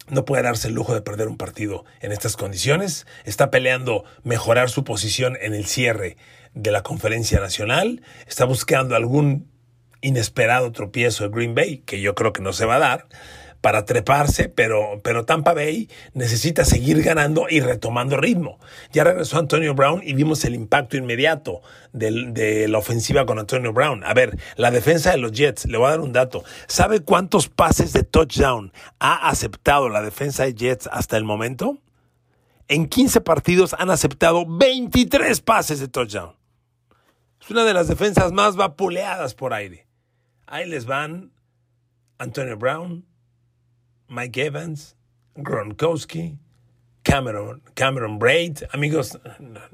No 0.08 0.24
puede 0.24 0.44
darse 0.44 0.68
el 0.68 0.74
lujo 0.74 0.94
de 0.94 1.02
perder 1.02 1.28
un 1.28 1.36
partido 1.36 1.84
en 2.00 2.10
estas 2.10 2.38
condiciones. 2.38 3.06
Está 3.26 3.50
peleando 3.50 4.04
mejorar 4.24 4.70
su 4.70 4.82
posición 4.82 5.36
en 5.42 5.52
el 5.52 5.66
cierre 5.66 6.16
de 6.54 6.70
la 6.70 6.82
conferencia 6.82 7.38
nacional. 7.38 8.00
Está 8.26 8.46
buscando 8.46 8.96
algún 8.96 9.46
inesperado 10.00 10.72
tropiezo 10.72 11.24
de 11.24 11.36
Green 11.36 11.54
Bay, 11.54 11.82
que 11.84 12.00
yo 12.00 12.14
creo 12.14 12.32
que 12.32 12.40
no 12.40 12.54
se 12.54 12.64
va 12.64 12.76
a 12.76 12.78
dar 12.78 13.08
para 13.66 13.84
treparse, 13.84 14.48
pero, 14.48 15.00
pero 15.02 15.24
Tampa 15.24 15.52
Bay 15.52 15.90
necesita 16.14 16.64
seguir 16.64 17.02
ganando 17.02 17.46
y 17.50 17.58
retomando 17.58 18.16
ritmo. 18.16 18.60
Ya 18.92 19.02
regresó 19.02 19.40
Antonio 19.40 19.74
Brown 19.74 20.02
y 20.04 20.14
vimos 20.14 20.44
el 20.44 20.54
impacto 20.54 20.96
inmediato 20.96 21.62
de 21.92 22.68
la 22.68 22.78
ofensiva 22.78 23.26
con 23.26 23.40
Antonio 23.40 23.72
Brown. 23.72 24.04
A 24.04 24.14
ver, 24.14 24.38
la 24.54 24.70
defensa 24.70 25.10
de 25.10 25.16
los 25.16 25.32
Jets, 25.32 25.64
le 25.66 25.78
voy 25.78 25.88
a 25.88 25.90
dar 25.90 26.00
un 26.00 26.12
dato. 26.12 26.44
¿Sabe 26.68 27.00
cuántos 27.00 27.48
pases 27.48 27.92
de 27.92 28.04
touchdown 28.04 28.72
ha 29.00 29.28
aceptado 29.28 29.88
la 29.88 30.00
defensa 30.00 30.44
de 30.44 30.54
Jets 30.54 30.88
hasta 30.92 31.16
el 31.16 31.24
momento? 31.24 31.78
En 32.68 32.86
15 32.86 33.20
partidos 33.22 33.74
han 33.76 33.90
aceptado 33.90 34.46
23 34.46 35.40
pases 35.40 35.80
de 35.80 35.88
touchdown. 35.88 36.36
Es 37.40 37.50
una 37.50 37.64
de 37.64 37.74
las 37.74 37.88
defensas 37.88 38.30
más 38.30 38.54
vapuleadas 38.54 39.34
por 39.34 39.52
aire. 39.52 39.88
Ahí 40.46 40.68
les 40.68 40.86
van 40.86 41.32
Antonio 42.18 42.56
Brown, 42.56 43.04
Mike 44.08 44.46
Evans, 44.46 44.96
Gronkowski, 45.34 46.38
Cameron, 47.06 47.62
Cameron 47.74 48.18
Braid. 48.18 48.64
Amigos, 48.72 49.18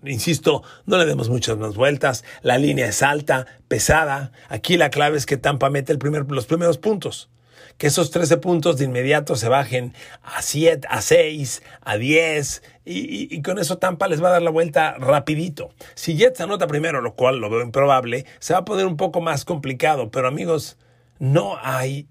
insisto, 0.05 0.63
no 0.85 0.99
le 0.99 1.07
demos 1.07 1.31
muchas 1.31 1.57
más 1.57 1.75
vueltas. 1.75 2.25
La 2.43 2.59
línea 2.59 2.87
es 2.87 3.03
alta, 3.03 3.47
pesada. 3.69 4.33
Aquí 4.51 4.77
la 4.77 4.91
clave 4.91 5.17
es 5.17 5.25
que 5.25 5.39
Tampa 5.39 5.71
mete 5.71 5.97
los 6.29 6.47
primeros 6.47 6.77
puntos. 6.77 7.31
Que 7.79 7.87
esos 7.87 8.11
13 8.11 8.37
puntos 8.37 8.77
de 8.77 8.85
inmediato 8.85 9.35
se 9.35 9.49
bajen 9.49 9.95
a 10.23 10.43
7, 10.43 10.87
a 10.91 11.01
6, 11.01 11.63
a 11.81 11.97
10. 11.97 12.63
Y, 12.85 13.35
y, 13.35 13.41
con 13.41 13.59
eso 13.59 13.79
Tampa 13.79 14.09
les 14.09 14.23
va 14.23 14.29
a 14.29 14.33
dar 14.33 14.43
la 14.43 14.51
vuelta 14.51 14.97
rapidito. 14.99 15.71
Si 15.95 16.17
Jets 16.17 16.43
anota 16.43 16.67
primero, 16.67 17.01
lo 17.01 17.15
cual 17.15 17.39
lo 17.39 17.49
veo 17.49 17.63
improbable, 17.63 18.27
se 18.41 18.53
va 18.53 18.59
a 18.59 18.65
poner 18.67 18.85
un 18.85 18.99
poco 18.99 19.23
más 19.23 19.47
complicado. 19.47 20.11
Pero 20.11 20.29
amigos, 20.29 20.77
no 21.19 21.57
hay 21.63 22.09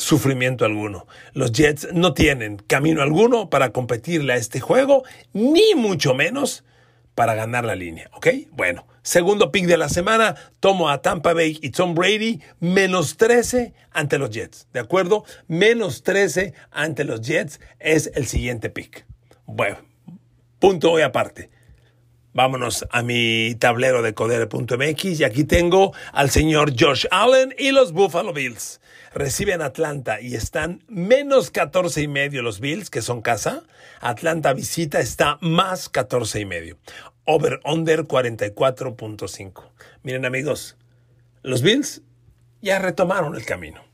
sufrimiento 0.00 0.64
alguno. 0.64 1.06
Los 1.32 1.52
Jets 1.52 1.88
no 1.92 2.14
tienen 2.14 2.56
camino 2.56 3.02
alguno 3.02 3.50
para 3.50 3.70
competirle 3.70 4.32
a 4.32 4.36
este 4.36 4.60
juego, 4.60 5.04
ni 5.32 5.74
mucho 5.76 6.14
menos 6.14 6.64
para 7.14 7.34
ganar 7.34 7.64
la 7.64 7.74
línea, 7.74 8.10
¿ok? 8.14 8.28
Bueno, 8.52 8.86
segundo 9.02 9.52
pick 9.52 9.66
de 9.66 9.76
la 9.76 9.88
semana, 9.88 10.36
tomo 10.58 10.88
a 10.88 11.02
Tampa 11.02 11.34
Bay 11.34 11.58
y 11.60 11.70
Tom 11.70 11.94
Brady, 11.94 12.40
menos 12.60 13.16
13 13.16 13.74
ante 13.90 14.18
los 14.18 14.30
Jets, 14.30 14.68
¿de 14.72 14.80
acuerdo? 14.80 15.24
Menos 15.46 16.02
13 16.02 16.54
ante 16.70 17.04
los 17.04 17.20
Jets 17.20 17.60
es 17.78 18.10
el 18.14 18.26
siguiente 18.26 18.70
pick. 18.70 19.04
Bueno, 19.44 19.78
punto 20.58 20.92
hoy 20.92 21.02
aparte. 21.02 21.50
Vámonos 22.32 22.86
a 22.92 23.02
mi 23.02 23.56
tablero 23.58 24.02
de 24.02 24.14
codere.mx 24.14 25.18
y 25.18 25.24
aquí 25.24 25.42
tengo 25.42 25.92
al 26.12 26.30
señor 26.30 26.72
Josh 26.78 27.06
Allen 27.10 27.52
y 27.58 27.72
los 27.72 27.92
Buffalo 27.92 28.32
Bills. 28.32 28.80
Reciben 29.12 29.62
Atlanta 29.62 30.20
y 30.20 30.36
están 30.36 30.84
menos 30.86 31.50
14 31.50 32.02
y 32.02 32.08
medio 32.08 32.42
los 32.42 32.60
Bills, 32.60 32.88
que 32.88 33.02
son 33.02 33.20
casa. 33.20 33.64
Atlanta 34.00 34.52
visita 34.52 35.00
está 35.00 35.38
más 35.40 35.88
14 35.88 36.40
y 36.40 36.44
medio. 36.44 36.78
Over 37.24 37.60
under 37.64 38.04
44.5. 38.04 39.64
Miren 40.04 40.24
amigos, 40.24 40.76
los 41.42 41.62
Bills 41.62 42.02
ya 42.62 42.78
retomaron 42.78 43.34
el 43.34 43.44
camino. 43.44 43.89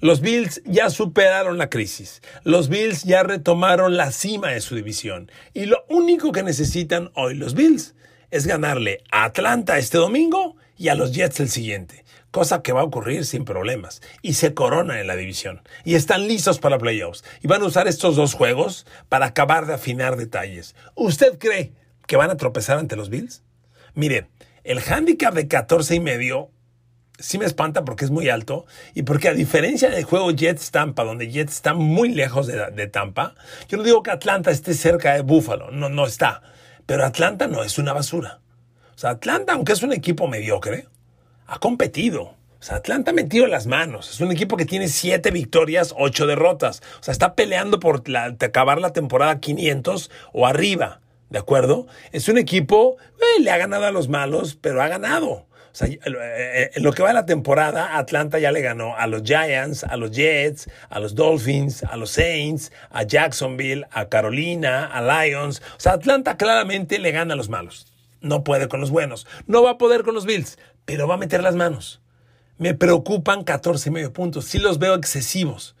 Los 0.00 0.22
Bills 0.22 0.62
ya 0.64 0.88
superaron 0.88 1.58
la 1.58 1.68
crisis. 1.68 2.22
Los 2.42 2.70
Bills 2.70 3.04
ya 3.04 3.22
retomaron 3.22 3.98
la 3.98 4.12
cima 4.12 4.48
de 4.48 4.62
su 4.62 4.74
división. 4.74 5.30
Y 5.52 5.66
lo 5.66 5.84
único 5.90 6.32
que 6.32 6.42
necesitan 6.42 7.10
hoy 7.14 7.34
los 7.34 7.52
Bills 7.52 7.94
es 8.30 8.46
ganarle 8.46 9.04
a 9.10 9.24
Atlanta 9.24 9.76
este 9.76 9.98
domingo 9.98 10.56
y 10.78 10.88
a 10.88 10.94
los 10.94 11.12
Jets 11.12 11.40
el 11.40 11.50
siguiente. 11.50 12.06
Cosa 12.30 12.62
que 12.62 12.72
va 12.72 12.80
a 12.80 12.84
ocurrir 12.84 13.26
sin 13.26 13.44
problemas. 13.44 14.00
Y 14.22 14.34
se 14.34 14.54
coronan 14.54 14.96
en 14.96 15.06
la 15.06 15.16
división. 15.16 15.60
Y 15.84 15.96
están 15.96 16.26
listos 16.26 16.60
para 16.60 16.78
playoffs. 16.78 17.22
Y 17.42 17.48
van 17.48 17.60
a 17.60 17.66
usar 17.66 17.86
estos 17.86 18.16
dos 18.16 18.32
juegos 18.32 18.86
para 19.10 19.26
acabar 19.26 19.66
de 19.66 19.74
afinar 19.74 20.16
detalles. 20.16 20.74
¿Usted 20.94 21.38
cree 21.38 21.74
que 22.06 22.16
van 22.16 22.30
a 22.30 22.38
tropezar 22.38 22.78
ante 22.78 22.96
los 22.96 23.10
Bills? 23.10 23.42
Mire, 23.92 24.28
el 24.64 24.78
handicap 24.78 25.34
de 25.34 25.46
14 25.46 25.96
y 25.96 26.00
medio 26.00 26.50
sí 27.20 27.38
me 27.38 27.44
espanta 27.44 27.84
porque 27.84 28.04
es 28.04 28.10
muy 28.10 28.28
alto 28.28 28.66
y 28.94 29.02
porque 29.02 29.28
a 29.28 29.34
diferencia 29.34 29.90
del 29.90 30.04
juego 30.04 30.30
Jets 30.30 30.70
Tampa, 30.70 31.04
donde 31.04 31.30
Jets 31.30 31.54
está 31.54 31.74
muy 31.74 32.10
lejos 32.10 32.46
de, 32.46 32.86
Tampa, 32.88 33.34
yo 33.68 33.78
no 33.78 33.84
digo 33.84 34.02
que 34.02 34.10
Atlanta 34.10 34.50
esté 34.50 34.74
cerca 34.74 35.14
de 35.14 35.22
Buffalo, 35.22 35.70
no, 35.70 35.88
no 35.88 36.06
está, 36.06 36.42
pero 36.86 37.04
Atlanta 37.04 37.46
no 37.46 37.62
es 37.62 37.78
una 37.78 37.92
basura. 37.92 38.40
O 38.94 38.98
sea, 38.98 39.10
Atlanta, 39.10 39.54
aunque 39.54 39.72
es 39.72 39.82
un 39.82 39.92
equipo 39.92 40.28
mediocre, 40.28 40.88
ha 41.46 41.58
competido. 41.58 42.22
O 42.60 42.62
sea, 42.62 42.76
Atlanta 42.76 43.12
ha 43.12 43.14
metido 43.14 43.46
las 43.46 43.66
manos. 43.66 44.10
Es 44.10 44.20
un 44.20 44.30
equipo 44.30 44.58
que 44.58 44.66
tiene 44.66 44.88
siete 44.88 45.30
victorias, 45.30 45.94
ocho 45.96 46.26
derrotas. 46.26 46.82
O 47.00 47.02
sea, 47.02 47.12
está 47.12 47.34
peleando 47.34 47.80
por 47.80 48.02
acabar 48.40 48.80
la 48.80 48.92
temporada 48.92 49.40
500 49.40 50.10
o 50.32 50.46
arriba. 50.46 51.00
¿De 51.30 51.38
acuerdo? 51.38 51.86
Es 52.12 52.28
un 52.28 52.36
equipo, 52.36 52.96
eh, 53.18 53.40
le 53.40 53.50
ha 53.50 53.56
ganado 53.56 53.86
a 53.86 53.92
los 53.92 54.08
malos, 54.08 54.58
pero 54.60 54.82
ha 54.82 54.88
ganado. 54.88 55.46
O 55.72 55.76
sea, 55.76 55.86
eh, 55.88 55.98
eh, 56.04 56.70
en 56.74 56.82
lo 56.82 56.92
que 56.92 57.02
va 57.02 57.08
de 57.08 57.14
la 57.14 57.26
temporada, 57.26 57.96
Atlanta 57.96 58.38
ya 58.38 58.50
le 58.50 58.60
ganó 58.60 58.96
a 58.96 59.06
los 59.06 59.22
Giants, 59.22 59.84
a 59.84 59.96
los 59.96 60.10
Jets, 60.10 60.68
a 60.88 60.98
los 60.98 61.14
Dolphins, 61.14 61.84
a 61.84 61.96
los 61.96 62.10
Saints, 62.10 62.72
a 62.90 63.04
Jacksonville, 63.04 63.86
a 63.90 64.08
Carolina, 64.08 64.86
a 64.86 65.00
Lions. 65.00 65.62
O 65.76 65.80
sea, 65.80 65.92
Atlanta 65.92 66.36
claramente 66.36 66.98
le 66.98 67.12
gana 67.12 67.34
a 67.34 67.36
los 67.36 67.48
malos. 67.48 67.86
No 68.20 68.42
puede 68.42 68.68
con 68.68 68.80
los 68.80 68.90
buenos. 68.90 69.26
No 69.46 69.62
va 69.62 69.72
a 69.72 69.78
poder 69.78 70.02
con 70.02 70.14
los 70.14 70.26
Bills, 70.26 70.58
pero 70.84 71.06
va 71.06 71.14
a 71.14 71.18
meter 71.18 71.42
las 71.42 71.54
manos. 71.54 72.00
Me 72.58 72.74
preocupan 72.74 73.44
14 73.44 73.88
y 73.88 73.92
medio 73.92 74.12
puntos. 74.12 74.44
Sí 74.46 74.58
los 74.58 74.78
veo 74.78 74.94
excesivos. 74.94 75.76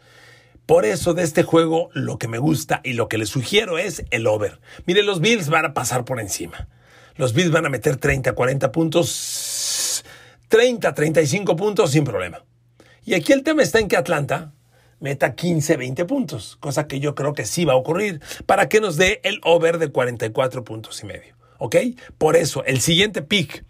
Por 0.66 0.84
eso 0.84 1.14
de 1.14 1.24
este 1.24 1.42
juego 1.42 1.90
lo 1.94 2.16
que 2.16 2.28
me 2.28 2.38
gusta 2.38 2.80
y 2.84 2.92
lo 2.92 3.08
que 3.08 3.18
les 3.18 3.28
sugiero 3.28 3.76
es 3.76 4.04
el 4.10 4.26
over. 4.28 4.60
Mire, 4.86 5.02
los 5.02 5.20
Bills 5.20 5.48
van 5.48 5.64
a 5.64 5.74
pasar 5.74 6.04
por 6.04 6.20
encima. 6.20 6.68
Los 7.16 7.32
Bills 7.34 7.50
van 7.50 7.66
a 7.66 7.70
meter 7.70 7.96
30, 7.96 8.32
40 8.32 8.72
puntos, 8.72 10.04
30, 10.48 10.94
35 10.94 11.56
puntos 11.56 11.90
sin 11.90 12.04
problema. 12.04 12.44
Y 13.04 13.14
aquí 13.14 13.32
el 13.32 13.42
tema 13.42 13.62
está 13.62 13.78
en 13.78 13.88
que 13.88 13.96
Atlanta 13.96 14.52
meta 15.00 15.34
15, 15.34 15.76
20 15.76 16.04
puntos, 16.04 16.56
cosa 16.60 16.86
que 16.86 17.00
yo 17.00 17.14
creo 17.14 17.32
que 17.32 17.46
sí 17.46 17.64
va 17.64 17.72
a 17.72 17.76
ocurrir, 17.76 18.20
para 18.46 18.68
que 18.68 18.80
nos 18.80 18.96
dé 18.96 19.20
el 19.24 19.40
over 19.42 19.78
de 19.78 19.90
44 19.90 20.62
puntos 20.62 21.02
y 21.02 21.06
medio. 21.06 21.36
¿Ok? 21.58 21.76
Por 22.16 22.36
eso, 22.36 22.64
el 22.64 22.80
siguiente 22.80 23.22
pick 23.22 23.64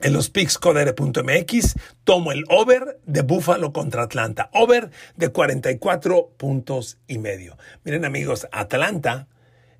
en 0.00 0.12
los 0.14 0.30
picks 0.30 0.58
codere.mx 0.58 1.74
tomo 2.04 2.32
el 2.32 2.44
over 2.48 2.98
de 3.04 3.22
Buffalo 3.22 3.72
contra 3.72 4.02
Atlanta. 4.02 4.50
Over 4.52 4.90
de 5.16 5.28
44 5.28 6.32
puntos 6.36 6.98
y 7.06 7.18
medio. 7.18 7.58
Miren 7.84 8.04
amigos, 8.04 8.48
Atlanta 8.50 9.28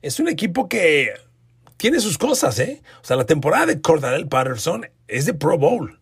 es 0.02 0.20
un 0.20 0.28
equipo 0.28 0.68
que 0.68 1.14
tiene 1.80 1.98
sus 2.00 2.18
cosas, 2.18 2.58
¿eh? 2.58 2.82
O 3.02 3.06
sea, 3.06 3.16
la 3.16 3.24
temporada 3.24 3.64
de 3.64 3.80
Cordarel 3.80 4.28
Patterson 4.28 4.86
es 5.08 5.24
de 5.24 5.32
Pro 5.32 5.56
Bowl. 5.56 5.98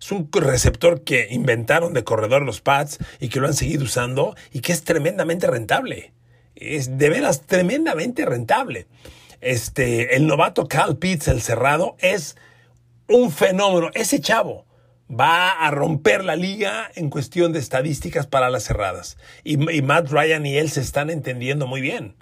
Es 0.00 0.10
un 0.10 0.28
receptor 0.32 1.04
que 1.04 1.28
inventaron 1.30 1.94
de 1.94 2.02
corredor 2.02 2.42
los 2.42 2.60
Pats 2.60 2.98
y 3.20 3.28
que 3.28 3.38
lo 3.38 3.46
han 3.46 3.54
seguido 3.54 3.84
usando 3.84 4.34
y 4.52 4.58
que 4.58 4.72
es 4.72 4.82
tremendamente 4.82 5.46
rentable. 5.46 6.12
Es 6.56 6.98
de 6.98 7.10
veras 7.10 7.46
tremendamente 7.46 8.26
rentable. 8.26 8.88
Este, 9.40 10.16
el 10.16 10.26
novato 10.26 10.66
Cal 10.66 10.98
Pitts, 10.98 11.28
el 11.28 11.42
cerrado, 11.42 11.94
es 12.00 12.36
un 13.06 13.30
fenómeno. 13.30 13.90
Ese 13.94 14.20
chavo 14.20 14.66
va 15.08 15.52
a 15.52 15.70
romper 15.70 16.24
la 16.24 16.34
liga 16.34 16.90
en 16.96 17.08
cuestión 17.08 17.52
de 17.52 17.60
estadísticas 17.60 18.26
para 18.26 18.50
las 18.50 18.64
cerradas. 18.64 19.16
Y, 19.44 19.70
y 19.72 19.82
Matt 19.82 20.10
Ryan 20.10 20.44
y 20.44 20.56
él 20.56 20.70
se 20.70 20.80
están 20.80 21.08
entendiendo 21.08 21.68
muy 21.68 21.80
bien. 21.80 22.16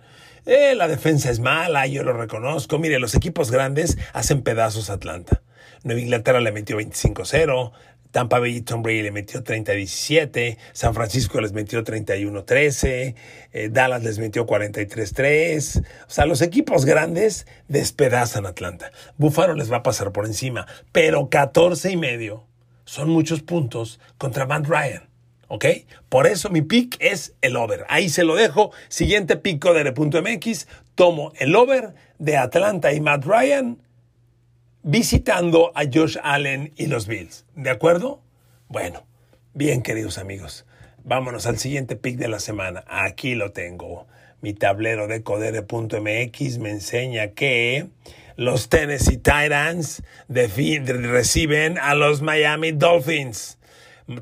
Eh, 0.50 0.74
la 0.74 0.88
defensa 0.88 1.30
es 1.30 1.40
mala, 1.40 1.86
yo 1.86 2.02
lo 2.02 2.14
reconozco. 2.14 2.78
Mire, 2.78 2.98
los 2.98 3.14
equipos 3.14 3.50
grandes 3.50 3.98
hacen 4.14 4.40
pedazos 4.40 4.88
a 4.88 4.94
Atlanta. 4.94 5.42
Nueva 5.84 6.00
Inglaterra 6.00 6.40
le 6.40 6.52
metió 6.52 6.80
25-0, 6.80 7.72
Tampa 8.12 8.38
Bay 8.38 8.56
y 8.56 8.60
Tom 8.62 8.80
Brady 8.80 9.02
le 9.02 9.10
metió 9.10 9.44
30-17, 9.44 10.56
San 10.72 10.94
Francisco 10.94 11.38
les 11.42 11.52
metió 11.52 11.84
31-13, 11.84 13.14
eh, 13.52 13.68
Dallas 13.70 14.02
les 14.02 14.18
metió 14.18 14.46
43-3. 14.46 15.82
O 15.82 16.10
sea, 16.10 16.24
los 16.24 16.40
equipos 16.40 16.86
grandes 16.86 17.46
despedazan 17.68 18.46
a 18.46 18.48
Atlanta. 18.48 18.90
Buffalo 19.18 19.52
les 19.52 19.70
va 19.70 19.76
a 19.76 19.82
pasar 19.82 20.12
por 20.12 20.24
encima, 20.24 20.66
pero 20.92 21.28
14 21.28 21.90
y 21.90 21.98
medio 21.98 22.46
son 22.86 23.10
muchos 23.10 23.42
puntos 23.42 24.00
contra 24.16 24.46
Matt 24.46 24.66
Ryan. 24.66 25.07
¿Ok? 25.48 25.64
Por 26.08 26.26
eso 26.26 26.50
mi 26.50 26.62
pick 26.62 26.96
es 27.00 27.34
el 27.40 27.56
over. 27.56 27.84
Ahí 27.88 28.08
se 28.10 28.24
lo 28.24 28.36
dejo. 28.36 28.70
Siguiente 28.88 29.36
pick 29.36 29.64
MX. 29.64 30.68
Tomo 30.94 31.32
el 31.38 31.56
over 31.56 31.94
de 32.18 32.36
Atlanta 32.36 32.92
y 32.92 33.00
Matt 33.00 33.24
Ryan 33.24 33.78
visitando 34.82 35.72
a 35.74 35.82
Josh 35.92 36.16
Allen 36.22 36.72
y 36.76 36.86
los 36.86 37.06
Bills. 37.06 37.44
¿De 37.56 37.70
acuerdo? 37.70 38.22
Bueno, 38.68 39.04
bien 39.54 39.82
queridos 39.82 40.18
amigos. 40.18 40.66
Vámonos 41.04 41.46
al 41.46 41.58
siguiente 41.58 41.96
pick 41.96 42.16
de 42.16 42.28
la 42.28 42.40
semana. 42.40 42.84
Aquí 42.86 43.34
lo 43.34 43.52
tengo. 43.52 44.06
Mi 44.40 44.52
tablero 44.54 45.08
de 45.08 45.22
codere.mx 45.22 46.58
me 46.58 46.70
enseña 46.70 47.28
que 47.28 47.88
los 48.36 48.68
Tennessee 48.68 49.16
Titans 49.16 50.02
reciben 50.28 51.78
a 51.78 51.94
los 51.94 52.22
Miami 52.22 52.72
Dolphins. 52.72 53.57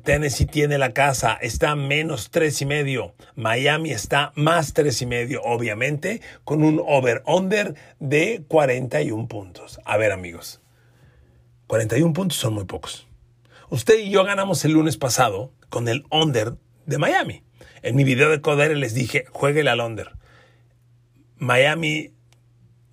Tennessee 0.02 0.46
tiene 0.46 0.78
la 0.78 0.92
casa, 0.92 1.34
está 1.40 1.76
menos 1.76 2.30
tres 2.30 2.60
y 2.60 2.66
medio. 2.66 3.14
Miami 3.36 3.92
está 3.92 4.32
más 4.34 4.72
tres 4.72 5.00
y 5.00 5.06
medio, 5.06 5.42
obviamente, 5.42 6.20
con 6.42 6.64
un 6.64 6.82
over-under 6.84 7.76
de 8.00 8.44
41 8.48 9.28
puntos. 9.28 9.78
A 9.84 9.96
ver, 9.96 10.10
amigos, 10.10 10.60
41 11.68 12.12
puntos 12.12 12.36
son 12.36 12.54
muy 12.54 12.64
pocos. 12.64 13.06
Usted 13.70 14.00
y 14.00 14.10
yo 14.10 14.24
ganamos 14.24 14.64
el 14.64 14.72
lunes 14.72 14.96
pasado 14.96 15.52
con 15.68 15.86
el 15.86 16.04
under 16.10 16.54
de 16.86 16.98
Miami. 16.98 17.44
En 17.82 17.94
mi 17.94 18.02
video 18.02 18.28
de 18.30 18.40
Codere 18.40 18.74
les 18.74 18.92
dije, 18.92 19.26
juegue 19.30 19.68
al 19.68 19.80
under. 19.80 20.16
Miami 21.36 22.12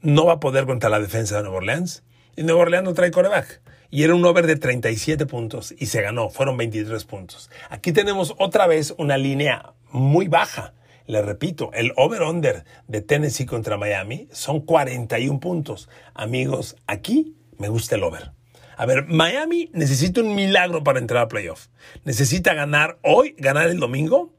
no 0.01 0.25
va 0.25 0.33
a 0.33 0.39
poder 0.39 0.67
contra 0.67 0.91
la 0.91 0.99
defensa 0.99 1.37
de 1.37 1.43
Nueva 1.43 1.57
Orleans. 1.57 2.03
Y 2.35 2.43
Nueva 2.43 2.61
Orleans 2.61 2.85
no 2.85 2.93
trae 2.93 3.09
coreback. 3.09 3.62
Y 3.93 4.01
era 4.01 4.15
un 4.15 4.25
over 4.25 4.47
de 4.47 4.55
37 4.55 5.27
puntos 5.27 5.71
y 5.77 5.85
se 5.85 6.01
ganó. 6.01 6.31
Fueron 6.31 6.57
23 6.57 7.05
puntos. 7.05 7.51
Aquí 7.69 7.91
tenemos 7.91 8.33
otra 8.39 8.65
vez 8.65 8.95
una 8.97 9.19
línea 9.19 9.75
muy 9.91 10.27
baja. 10.27 10.73
Le 11.05 11.21
repito, 11.21 11.69
el 11.73 11.93
over-under 11.95 12.65
de 12.87 13.01
Tennessee 13.01 13.45
contra 13.45 13.77
Miami 13.77 14.27
son 14.31 14.61
41 14.61 15.39
puntos. 15.39 15.89
Amigos, 16.15 16.75
aquí 16.87 17.35
me 17.59 17.69
gusta 17.69 17.93
el 17.93 18.03
over. 18.03 18.31
A 18.77 18.87
ver, 18.87 19.05
Miami 19.05 19.69
necesita 19.73 20.21
un 20.21 20.33
milagro 20.33 20.83
para 20.83 20.97
entrar 20.97 21.21
a 21.21 21.27
playoff. 21.27 21.67
Necesita 22.03 22.55
ganar 22.55 22.97
hoy, 23.03 23.35
ganar 23.37 23.69
el 23.69 23.79
domingo 23.79 24.33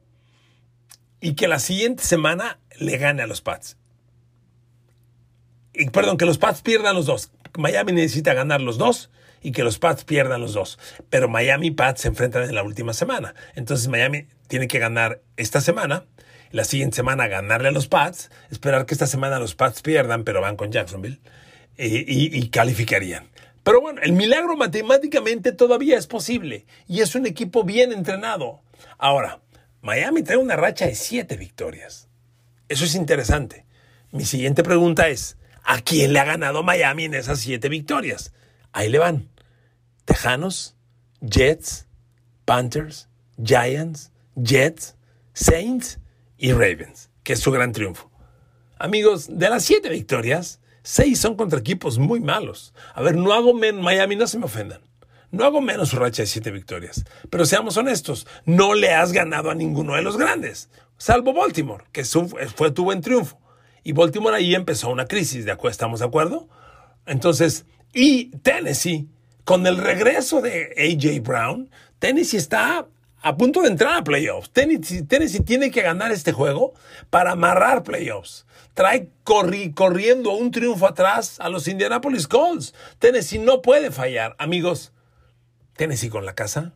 y 1.21 1.35
que 1.35 1.47
la 1.47 1.61
siguiente 1.61 2.03
semana 2.03 2.59
le 2.77 2.99
gane 2.99 3.23
a 3.23 3.29
los 3.29 3.41
Pats 3.41 3.77
y, 5.75 5.91
perdón, 5.91 6.17
que 6.17 6.27
los 6.27 6.39
Pats 6.39 6.63
pierdan 6.63 6.97
los 6.97 7.07
dos. 7.07 7.31
Miami 7.57 7.93
necesita 7.93 8.35
ganar 8.35 8.61
los 8.61 8.79
dos 8.79 9.11
y 9.45 9.53
que 9.53 9.63
los 9.63 9.79
Pats 9.79 10.03
pierdan 10.05 10.41
los 10.41 10.55
dos. 10.55 10.79
Pero 11.11 11.29
Miami 11.29 11.69
y 11.69 11.71
Pats 11.71 12.01
se 12.01 12.09
enfrentan 12.09 12.43
en 12.43 12.55
la 12.57 12.65
última 12.65 12.93
semana. 12.93 13.37
Entonces 13.55 13.87
Miami 13.87 14.27
tiene 14.49 14.67
que 14.67 14.81
ganar 14.81 15.21
esta 15.37 15.61
semana, 15.61 16.07
la 16.51 16.65
siguiente 16.65 16.97
semana 16.97 17.29
ganarle 17.29 17.69
a 17.69 17.73
los 17.73 17.87
Pats, 17.87 18.31
esperar 18.51 18.87
que 18.87 18.95
esta 18.95 19.07
semana 19.07 19.39
los 19.39 19.55
Pats 19.55 19.83
pierdan, 19.83 20.25
pero 20.25 20.41
van 20.41 20.57
con 20.57 20.73
Jacksonville 20.73 21.21
y, 21.79 22.37
y 22.37 22.49
calificarían. 22.49 23.29
Pero 23.63 23.81
bueno, 23.81 24.01
el 24.03 24.13
milagro 24.13 24.57
matemáticamente 24.57 25.53
todavía 25.53 25.97
es 25.97 26.07
posible 26.07 26.67
y 26.89 27.01
es 27.01 27.15
un 27.15 27.27
equipo 27.27 27.65
bien 27.65 27.93
entrenado. 27.93 28.63
Ahora, 28.99 29.41
Miami 29.81 30.23
trae 30.23 30.37
una 30.37 30.57
racha 30.57 30.87
de 30.87 30.95
siete 30.95 31.37
victorias. 31.37 32.09
Eso 32.69 32.85
es 32.85 32.95
interesante. 32.95 33.67
Mi 34.11 34.25
siguiente 34.25 34.63
pregunta 34.63 35.09
es, 35.09 35.37
¿A 35.65 35.81
quién 35.81 36.13
le 36.13 36.21
ha 36.21 36.25
ganado 36.25 36.63
Miami 36.63 37.05
en 37.05 37.15
esas 37.15 37.41
siete 37.41 37.71
victorias? 37.71 38.35
Ahí 38.73 38.91
le 38.91 38.99
van. 38.99 39.31
Tejanos, 40.05 40.77
Jets, 41.21 41.87
Panthers, 42.45 43.09
Giants, 43.43 44.13
Jets, 44.37 44.97
Saints 45.33 45.99
y 46.37 46.53
Ravens, 46.53 47.11
que 47.23 47.33
es 47.33 47.41
su 47.41 47.51
gran 47.51 47.73
triunfo. 47.73 48.11
Amigos, 48.79 49.29
de 49.31 49.49
las 49.49 49.65
siete 49.65 49.89
victorias, 49.89 50.61
seis 50.83 51.21
son 51.21 51.37
contra 51.37 51.59
equipos 51.59 51.99
muy 51.99 52.21
malos. 52.21 52.75
A 52.95 53.03
ver, 53.03 53.17
no 53.17 53.33
hago 53.33 53.55
menos, 53.55 53.83
Miami, 53.83 54.17
no 54.17 54.27
se 54.27 54.39
me 54.39 54.45
ofendan. 54.45 54.83
No 55.31 55.45
hago 55.45 55.61
menos 55.61 55.89
su 55.89 55.97
racha 55.97 56.23
de 56.23 56.27
siete 56.27 56.51
victorias. 56.51 57.05
Pero 57.31 57.45
seamos 57.45 57.77
honestos, 57.77 58.27
no 58.45 58.75
le 58.75 58.93
has 58.95 59.13
ganado 59.13 59.51
a 59.51 59.55
ninguno 59.55 59.95
de 59.95 60.03
los 60.03 60.17
grandes, 60.17 60.69
salvo 60.97 61.33
Baltimore, 61.33 61.85
que 61.93 62.05
fue 62.05 62.71
tu 62.71 62.85
buen 62.85 63.01
triunfo. 63.01 63.41
Y 63.83 63.93
Baltimore 63.93 64.37
ahí 64.37 64.55
empezó 64.55 64.91
una 64.91 65.07
crisis, 65.07 65.45
¿de? 65.45 65.73
¿Estamos 65.73 66.01
de 66.01 66.07
acuerdo? 66.07 66.49
Entonces, 67.07 67.67
y 67.93 68.31
Tennessee, 68.39 69.09
con 69.45 69.67
el 69.67 69.77
regreso 69.77 70.41
de 70.41 70.75
AJ 70.77 71.23
Brown, 71.23 71.71
Tennessee 71.99 72.37
está 72.37 72.87
a 73.23 73.37
punto 73.37 73.63
de 73.63 73.69
entrar 73.69 73.97
a 73.97 74.05
playoffs. 74.05 74.51
Tennessee, 74.51 75.03
Tennessee 75.03 75.41
tiene 75.41 75.71
que 75.71 75.83
ganar 75.83 76.13
este 76.13 76.33
juego 76.33 76.75
para 77.11 77.33
amarrar 77.33 77.83
playoffs. 77.83 78.47
Trae 78.75 79.09
corriendo 79.25 80.33
un 80.33 80.51
triunfo 80.51 80.87
atrás 80.87 81.41
a 81.41 81.49
los 81.49 81.67
Indianapolis 81.69 82.29
Colts. 82.29 82.75
Tennessee 82.99 83.39
no 83.39 83.63
puede 83.63 83.91
fallar. 83.91 84.37
Amigos, 84.39 84.93
Tennessee 85.77 86.11
con 86.11 86.27
la 86.27 86.35
casa 86.35 86.75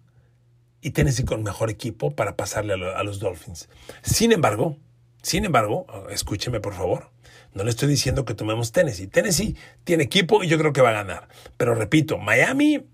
y 0.80 0.90
Tennessee 0.92 1.24
con 1.24 1.42
mejor 1.42 1.70
equipo 1.70 2.14
para 2.14 2.36
pasarle 2.36 2.74
a 2.74 3.02
los 3.02 3.18
Dolphins. 3.18 3.68
Sin 4.02 4.32
embargo, 4.32 4.76
sin 5.22 5.44
embargo, 5.44 5.86
escúcheme 6.10 6.60
por 6.60 6.74
favor, 6.74 7.10
no 7.58 7.64
le 7.64 7.70
estoy 7.70 7.88
diciendo 7.88 8.24
que 8.24 8.34
tomemos 8.34 8.70
Tennessee. 8.70 9.08
Tennessee 9.08 9.56
tiene 9.82 10.04
equipo 10.04 10.44
y 10.44 10.48
yo 10.48 10.58
creo 10.58 10.72
que 10.72 10.80
va 10.80 10.90
a 10.90 10.92
ganar. 10.92 11.28
Pero 11.56 11.74
repito, 11.74 12.16
Miami, 12.16 12.86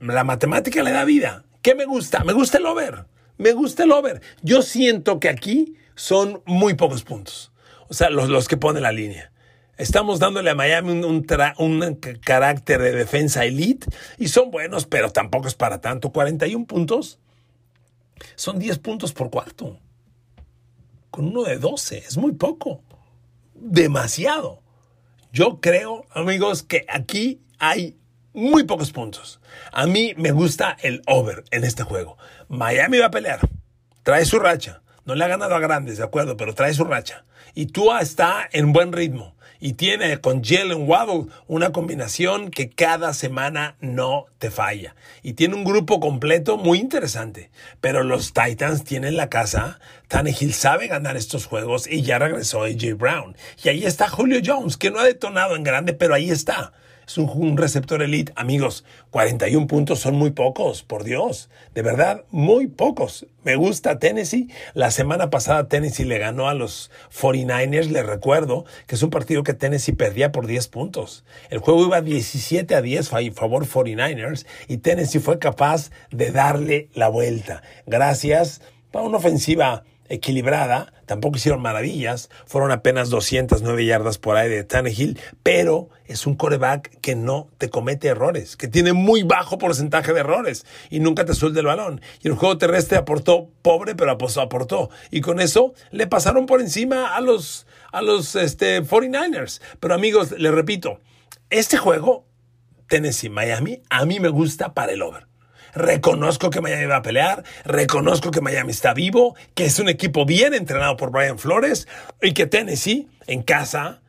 la 0.00 0.24
matemática 0.24 0.82
le 0.82 0.90
da 0.90 1.04
vida. 1.04 1.44
¿Qué 1.62 1.76
me 1.76 1.84
gusta? 1.84 2.24
Me 2.24 2.32
gusta 2.32 2.58
el 2.58 2.66
over. 2.66 3.04
Me 3.36 3.52
gusta 3.52 3.84
el 3.84 3.92
over. 3.92 4.20
Yo 4.42 4.62
siento 4.62 5.20
que 5.20 5.28
aquí 5.28 5.76
son 5.94 6.42
muy 6.46 6.74
pocos 6.74 7.04
puntos. 7.04 7.52
O 7.86 7.94
sea, 7.94 8.10
los, 8.10 8.28
los 8.28 8.48
que 8.48 8.56
pone 8.56 8.80
la 8.80 8.90
línea. 8.90 9.30
Estamos 9.76 10.18
dándole 10.18 10.50
a 10.50 10.56
Miami 10.56 10.90
un, 10.90 11.04
un, 11.04 12.00
carácter 12.20 12.82
de 12.82 12.90
defensa 12.90 13.44
elite 13.44 13.86
y 14.18 14.26
son 14.26 14.50
buenos, 14.50 14.86
pero 14.86 15.10
tampoco 15.12 15.46
es 15.46 15.54
para 15.54 15.80
tanto. 15.80 16.10
41 16.10 16.66
puntos 16.66 17.20
son 18.34 18.58
10 18.58 18.80
puntos 18.80 19.12
por 19.12 19.30
cuarto 19.30 19.78
con 21.10 21.28
uno 21.28 21.44
de 21.44 21.58
12. 21.58 21.98
Es 21.98 22.16
muy 22.16 22.32
poco. 22.32 22.82
Demasiado. 23.60 24.62
Yo 25.32 25.60
creo, 25.60 26.06
amigos, 26.12 26.62
que 26.62 26.86
aquí 26.88 27.42
hay 27.58 27.98
muy 28.32 28.64
pocos 28.64 28.92
puntos. 28.92 29.40
A 29.72 29.86
mí 29.86 30.14
me 30.16 30.32
gusta 30.32 30.76
el 30.82 31.02
over 31.06 31.44
en 31.50 31.64
este 31.64 31.82
juego. 31.82 32.16
Miami 32.48 32.98
va 32.98 33.06
a 33.06 33.10
pelear. 33.10 33.40
Trae 34.02 34.24
su 34.24 34.38
racha. 34.38 34.82
No 35.04 35.14
le 35.14 35.24
ha 35.24 35.28
ganado 35.28 35.54
a 35.54 35.60
grandes, 35.60 35.98
de 35.98 36.04
acuerdo, 36.04 36.36
pero 36.36 36.54
trae 36.54 36.72
su 36.74 36.84
racha. 36.84 37.24
Y 37.54 37.66
Tua 37.66 38.00
está 38.00 38.48
en 38.52 38.72
buen 38.72 38.92
ritmo 38.92 39.34
y 39.60 39.74
tiene 39.74 40.20
con 40.20 40.42
Jalen 40.42 40.88
Waddle 40.88 41.26
una 41.46 41.72
combinación 41.72 42.50
que 42.50 42.70
cada 42.70 43.14
semana 43.14 43.76
no 43.80 44.26
te 44.38 44.50
falla. 44.50 44.94
Y 45.22 45.34
tiene 45.34 45.54
un 45.54 45.64
grupo 45.64 46.00
completo 46.00 46.56
muy 46.56 46.78
interesante. 46.78 47.50
Pero 47.80 48.02
los 48.02 48.32
Titans 48.32 48.84
tienen 48.84 49.16
la 49.16 49.28
casa. 49.28 49.80
Tannehill 50.08 50.54
sabe 50.54 50.86
ganar 50.86 51.16
estos 51.16 51.46
juegos 51.46 51.86
y 51.86 52.02
ya 52.02 52.18
regresó 52.18 52.62
AJ 52.62 52.94
Brown. 52.96 53.36
Y 53.62 53.68
ahí 53.68 53.84
está 53.84 54.08
Julio 54.08 54.40
Jones, 54.44 54.76
que 54.76 54.90
no 54.90 55.00
ha 55.00 55.04
detonado 55.04 55.56
en 55.56 55.64
grande, 55.64 55.92
pero 55.92 56.14
ahí 56.14 56.30
está 56.30 56.72
es 57.08 57.16
un, 57.16 57.56
receptor 57.56 58.02
elite. 58.02 58.32
Amigos, 58.36 58.84
41 59.10 59.66
puntos 59.66 59.98
son 59.98 60.14
muy 60.14 60.30
pocos, 60.30 60.82
por 60.82 61.04
Dios. 61.04 61.48
De 61.74 61.80
verdad, 61.80 62.24
muy 62.30 62.66
pocos. 62.66 63.26
Me 63.44 63.56
gusta 63.56 63.98
Tennessee. 63.98 64.48
La 64.74 64.90
semana 64.90 65.30
pasada 65.30 65.68
Tennessee 65.68 66.04
le 66.04 66.18
ganó 66.18 66.48
a 66.48 66.54
los 66.54 66.90
49ers. 67.18 67.88
Les 67.88 68.04
recuerdo 68.04 68.66
que 68.86 68.96
es 68.96 69.02
un 69.02 69.08
partido 69.08 69.42
que 69.42 69.54
Tennessee 69.54 69.94
perdía 69.94 70.32
por 70.32 70.46
10 70.46 70.68
puntos. 70.68 71.24
El 71.48 71.60
juego 71.60 71.86
iba 71.86 72.02
17 72.02 72.74
a 72.74 72.82
10 72.82 73.12
a 73.14 73.18
favor 73.32 73.66
49ers 73.66 74.46
y 74.68 74.76
Tennessee 74.76 75.18
fue 75.18 75.38
capaz 75.38 75.90
de 76.10 76.30
darle 76.30 76.90
la 76.92 77.08
vuelta. 77.08 77.62
Gracias 77.86 78.60
a 78.92 79.00
una 79.00 79.16
ofensiva 79.16 79.84
equilibrada, 80.10 80.92
tampoco 81.08 81.38
hicieron 81.38 81.60
maravillas, 81.62 82.30
fueron 82.46 82.70
apenas 82.70 83.08
209 83.08 83.84
yardas 83.84 84.18
por 84.18 84.36
ahí 84.36 84.48
de 84.48 84.62
Tannehill, 84.62 85.18
pero 85.42 85.88
es 86.04 86.26
un 86.26 86.36
coreback 86.36 87.00
que 87.00 87.16
no 87.16 87.48
te 87.58 87.70
comete 87.70 88.08
errores, 88.08 88.56
que 88.56 88.68
tiene 88.68 88.92
muy 88.92 89.22
bajo 89.22 89.58
porcentaje 89.58 90.12
de 90.12 90.20
errores 90.20 90.66
y 90.90 91.00
nunca 91.00 91.24
te 91.24 91.34
suelta 91.34 91.60
el 91.60 91.66
balón. 91.66 92.02
Y 92.22 92.28
el 92.28 92.34
juego 92.34 92.58
terrestre 92.58 92.98
aportó 92.98 93.48
pobre, 93.62 93.94
pero 93.94 94.12
aportó. 94.12 94.90
Y 95.10 95.22
con 95.22 95.40
eso 95.40 95.72
le 95.90 96.06
pasaron 96.06 96.46
por 96.46 96.60
encima 96.60 97.16
a 97.16 97.20
los, 97.20 97.66
a 97.90 98.02
los 98.02 98.36
este, 98.36 98.82
49ers. 98.82 99.60
Pero 99.80 99.94
amigos, 99.94 100.32
les 100.32 100.52
repito, 100.52 101.00
este 101.48 101.78
juego, 101.78 102.26
Tennessee-Miami, 102.88 103.82
a 103.88 104.04
mí 104.04 104.20
me 104.20 104.28
gusta 104.28 104.74
para 104.74 104.92
el 104.92 105.00
over. 105.00 105.26
Reconozco 105.74 106.50
que 106.50 106.60
Miami 106.60 106.86
va 106.86 106.96
a 106.96 107.02
pelear, 107.02 107.44
reconozco 107.64 108.30
que 108.30 108.40
Miami 108.40 108.70
está 108.70 108.94
vivo, 108.94 109.36
que 109.54 109.66
es 109.66 109.78
un 109.78 109.88
equipo 109.88 110.24
bien 110.24 110.54
entrenado 110.54 110.96
por 110.96 111.10
Brian 111.10 111.38
Flores 111.38 111.88
y 112.22 112.32
que 112.32 112.46
Tennessee 112.46 113.08
en 113.26 113.42
casa, 113.42 114.02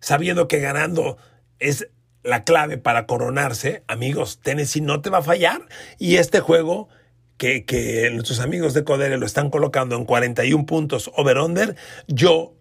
sabiendo 0.00 0.48
que 0.48 0.60
ganando 0.60 1.18
es 1.58 1.88
la 2.22 2.44
clave 2.44 2.78
para 2.78 3.06
coronarse, 3.06 3.82
amigos, 3.86 4.40
Tennessee 4.42 4.80
no 4.80 5.00
te 5.00 5.10
va 5.10 5.18
a 5.18 5.22
fallar 5.22 5.62
y 5.98 6.16
este 6.16 6.40
juego 6.40 6.88
que, 7.38 7.64
que 7.64 8.10
nuestros 8.10 8.40
amigos 8.40 8.74
de 8.74 8.84
Codere 8.84 9.16
lo 9.16 9.26
están 9.26 9.50
colocando 9.50 9.96
en 9.96 10.04
41 10.04 10.66
puntos 10.66 11.10
over-under, 11.16 11.76
yo 12.06 12.54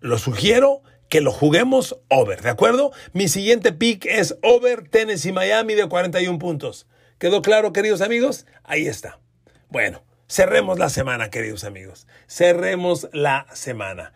lo 0.00 0.18
sugiero 0.18 0.82
que 1.12 1.20
lo 1.20 1.30
juguemos 1.30 1.98
over, 2.08 2.40
¿de 2.40 2.48
acuerdo? 2.48 2.90
Mi 3.12 3.28
siguiente 3.28 3.72
pick 3.72 4.06
es 4.06 4.38
over 4.42 4.88
Tennessee 4.88 5.32
Miami 5.32 5.74
de 5.74 5.86
41 5.86 6.38
puntos. 6.38 6.86
¿Quedó 7.22 7.40
claro, 7.40 7.72
queridos 7.72 8.00
amigos? 8.00 8.46
Ahí 8.64 8.88
está. 8.88 9.20
Bueno, 9.68 10.02
cerremos 10.26 10.80
la 10.80 10.88
semana, 10.88 11.30
queridos 11.30 11.62
amigos. 11.62 12.08
Cerremos 12.26 13.08
la 13.12 13.46
semana. 13.52 14.12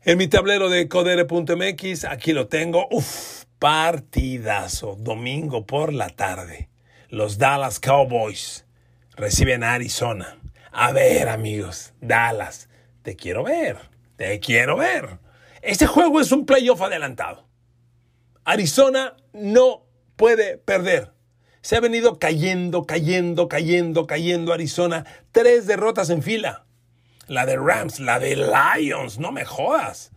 En 0.00 0.16
mi 0.16 0.26
tablero 0.26 0.70
de 0.70 0.88
codere.mx, 0.88 2.06
aquí 2.06 2.32
lo 2.32 2.48
tengo. 2.48 2.88
Uf, 2.90 3.44
partidazo. 3.58 4.96
Domingo 4.98 5.66
por 5.66 5.92
la 5.92 6.08
tarde. 6.08 6.70
Los 7.10 7.36
Dallas 7.36 7.78
Cowboys 7.78 8.64
reciben 9.14 9.62
a 9.62 9.74
Arizona. 9.74 10.38
A 10.70 10.92
ver, 10.92 11.28
amigos, 11.28 11.92
Dallas, 12.00 12.70
te 13.02 13.16
quiero 13.16 13.44
ver, 13.44 13.76
te 14.16 14.40
quiero 14.40 14.78
ver. 14.78 15.18
Este 15.60 15.86
juego 15.86 16.22
es 16.22 16.32
un 16.32 16.46
playoff 16.46 16.80
adelantado. 16.80 17.46
Arizona 18.44 19.14
no 19.34 19.84
puede 20.16 20.56
perder. 20.56 21.12
Se 21.62 21.76
ha 21.76 21.80
venido 21.80 22.18
cayendo, 22.18 22.84
cayendo, 22.86 23.48
cayendo, 23.48 24.06
cayendo 24.06 24.52
Arizona. 24.52 25.04
Tres 25.30 25.66
derrotas 25.66 26.10
en 26.10 26.22
fila. 26.22 26.66
La 27.28 27.46
de 27.46 27.56
Rams, 27.56 28.00
la 28.00 28.18
de 28.18 28.36
Lions, 28.36 29.18
no 29.20 29.30
me 29.30 29.44
jodas. 29.44 30.10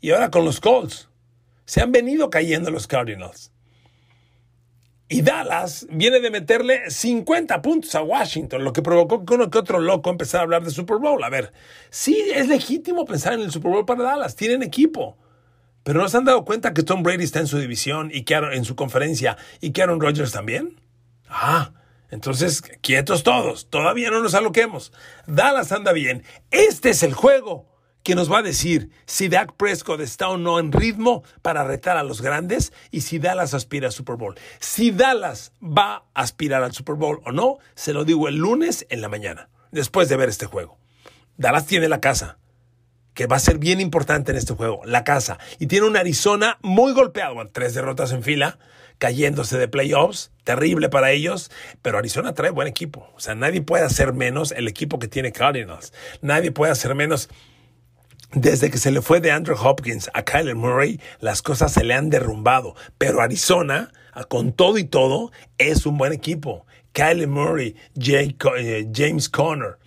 Y 0.00 0.10
ahora 0.10 0.30
con 0.30 0.44
los 0.44 0.60
Colts. 0.60 1.08
Se 1.64 1.80
han 1.80 1.92
venido 1.92 2.30
cayendo 2.30 2.70
los 2.70 2.88
Cardinals. 2.88 3.52
Y 5.08 5.22
Dallas 5.22 5.86
viene 5.90 6.20
de 6.20 6.30
meterle 6.30 6.90
50 6.90 7.62
puntos 7.62 7.94
a 7.94 8.02
Washington, 8.02 8.62
lo 8.62 8.74
que 8.74 8.82
provocó 8.82 9.24
que 9.24 9.34
uno 9.34 9.48
que 9.48 9.56
otro 9.56 9.78
loco 9.78 10.10
empezara 10.10 10.40
a 10.40 10.44
hablar 10.44 10.64
de 10.64 10.70
Super 10.70 10.98
Bowl. 10.98 11.22
A 11.24 11.30
ver, 11.30 11.52
sí, 11.88 12.30
es 12.34 12.48
legítimo 12.48 13.06
pensar 13.06 13.32
en 13.32 13.40
el 13.40 13.50
Super 13.50 13.70
Bowl 13.70 13.86
para 13.86 14.02
Dallas, 14.02 14.36
tienen 14.36 14.62
equipo. 14.62 15.16
Pero 15.82 16.00
¿no 16.00 16.08
se 16.08 16.16
han 16.18 16.24
dado 16.24 16.44
cuenta 16.44 16.74
que 16.74 16.82
Tom 16.82 17.02
Brady 17.02 17.24
está 17.24 17.38
en 17.38 17.46
su 17.46 17.58
división 17.58 18.10
y 18.12 18.24
que 18.24 18.34
en 18.34 18.64
su 18.64 18.76
conferencia 18.76 19.38
y 19.62 19.70
que 19.70 19.82
Aaron 19.82 20.00
Rodgers 20.00 20.32
también? 20.32 20.78
Ah, 21.28 21.72
entonces, 22.10 22.62
quietos 22.80 23.22
todos, 23.22 23.68
todavía 23.68 24.10
no 24.10 24.22
nos 24.22 24.34
aloquemos. 24.34 24.92
Dallas 25.26 25.72
anda 25.72 25.92
bien. 25.92 26.24
Este 26.50 26.90
es 26.90 27.02
el 27.02 27.12
juego 27.12 27.66
que 28.02 28.14
nos 28.14 28.32
va 28.32 28.38
a 28.38 28.42
decir 28.42 28.90
si 29.04 29.28
Dak 29.28 29.52
Prescott 29.56 30.00
está 30.00 30.30
o 30.30 30.38
no 30.38 30.58
en 30.58 30.72
ritmo 30.72 31.22
para 31.42 31.64
retar 31.64 31.98
a 31.98 32.02
los 32.02 32.22
grandes 32.22 32.72
y 32.90 33.02
si 33.02 33.18
Dallas 33.18 33.52
aspira 33.52 33.88
al 33.88 33.92
Super 33.92 34.16
Bowl. 34.16 34.36
Si 34.60 34.90
Dallas 34.90 35.52
va 35.62 36.06
a 36.14 36.22
aspirar 36.22 36.62
al 36.62 36.72
Super 36.72 36.94
Bowl 36.94 37.20
o 37.26 37.32
no, 37.32 37.58
se 37.74 37.92
lo 37.92 38.06
digo 38.06 38.28
el 38.28 38.36
lunes 38.36 38.86
en 38.88 39.02
la 39.02 39.10
mañana, 39.10 39.50
después 39.72 40.08
de 40.08 40.16
ver 40.16 40.30
este 40.30 40.46
juego. 40.46 40.78
Dallas 41.36 41.66
tiene 41.66 41.88
la 41.88 42.00
casa, 42.00 42.38
que 43.12 43.26
va 43.26 43.36
a 43.36 43.40
ser 43.40 43.58
bien 43.58 43.80
importante 43.80 44.30
en 44.30 44.38
este 44.38 44.54
juego, 44.54 44.80
la 44.86 45.04
casa. 45.04 45.38
Y 45.58 45.66
tiene 45.66 45.86
un 45.86 45.96
Arizona 45.96 46.56
muy 46.62 46.92
golpeado, 46.92 47.34
tres 47.52 47.74
derrotas 47.74 48.12
en 48.12 48.22
fila, 48.22 48.58
cayéndose 48.98 49.58
de 49.58 49.68
playoffs, 49.68 50.32
terrible 50.44 50.88
para 50.88 51.10
ellos, 51.12 51.50
pero 51.82 51.98
Arizona 51.98 52.34
trae 52.34 52.50
buen 52.50 52.68
equipo. 52.68 53.08
O 53.14 53.20
sea, 53.20 53.34
nadie 53.34 53.62
puede 53.62 53.84
hacer 53.84 54.12
menos 54.12 54.52
el 54.52 54.68
equipo 54.68 54.98
que 54.98 55.08
tiene 55.08 55.32
Cardinals. 55.32 55.92
Nadie 56.20 56.52
puede 56.52 56.72
hacer 56.72 56.94
menos 56.94 57.28
desde 58.32 58.70
que 58.70 58.78
se 58.78 58.90
le 58.90 59.00
fue 59.00 59.20
de 59.20 59.30
Andrew 59.30 59.56
Hopkins 59.58 60.10
a 60.12 60.22
Kyler 60.22 60.54
Murray, 60.54 61.00
las 61.20 61.40
cosas 61.40 61.72
se 61.72 61.82
le 61.82 61.94
han 61.94 62.10
derrumbado. 62.10 62.74
Pero 62.98 63.22
Arizona, 63.22 63.90
con 64.28 64.52
todo 64.52 64.78
y 64.78 64.84
todo, 64.84 65.32
es 65.56 65.86
un 65.86 65.96
buen 65.96 66.12
equipo. 66.12 66.66
Kyler 66.92 67.28
Murray, 67.28 67.74
eh, 67.96 68.86
James 68.92 69.28
Conner, 69.28 69.78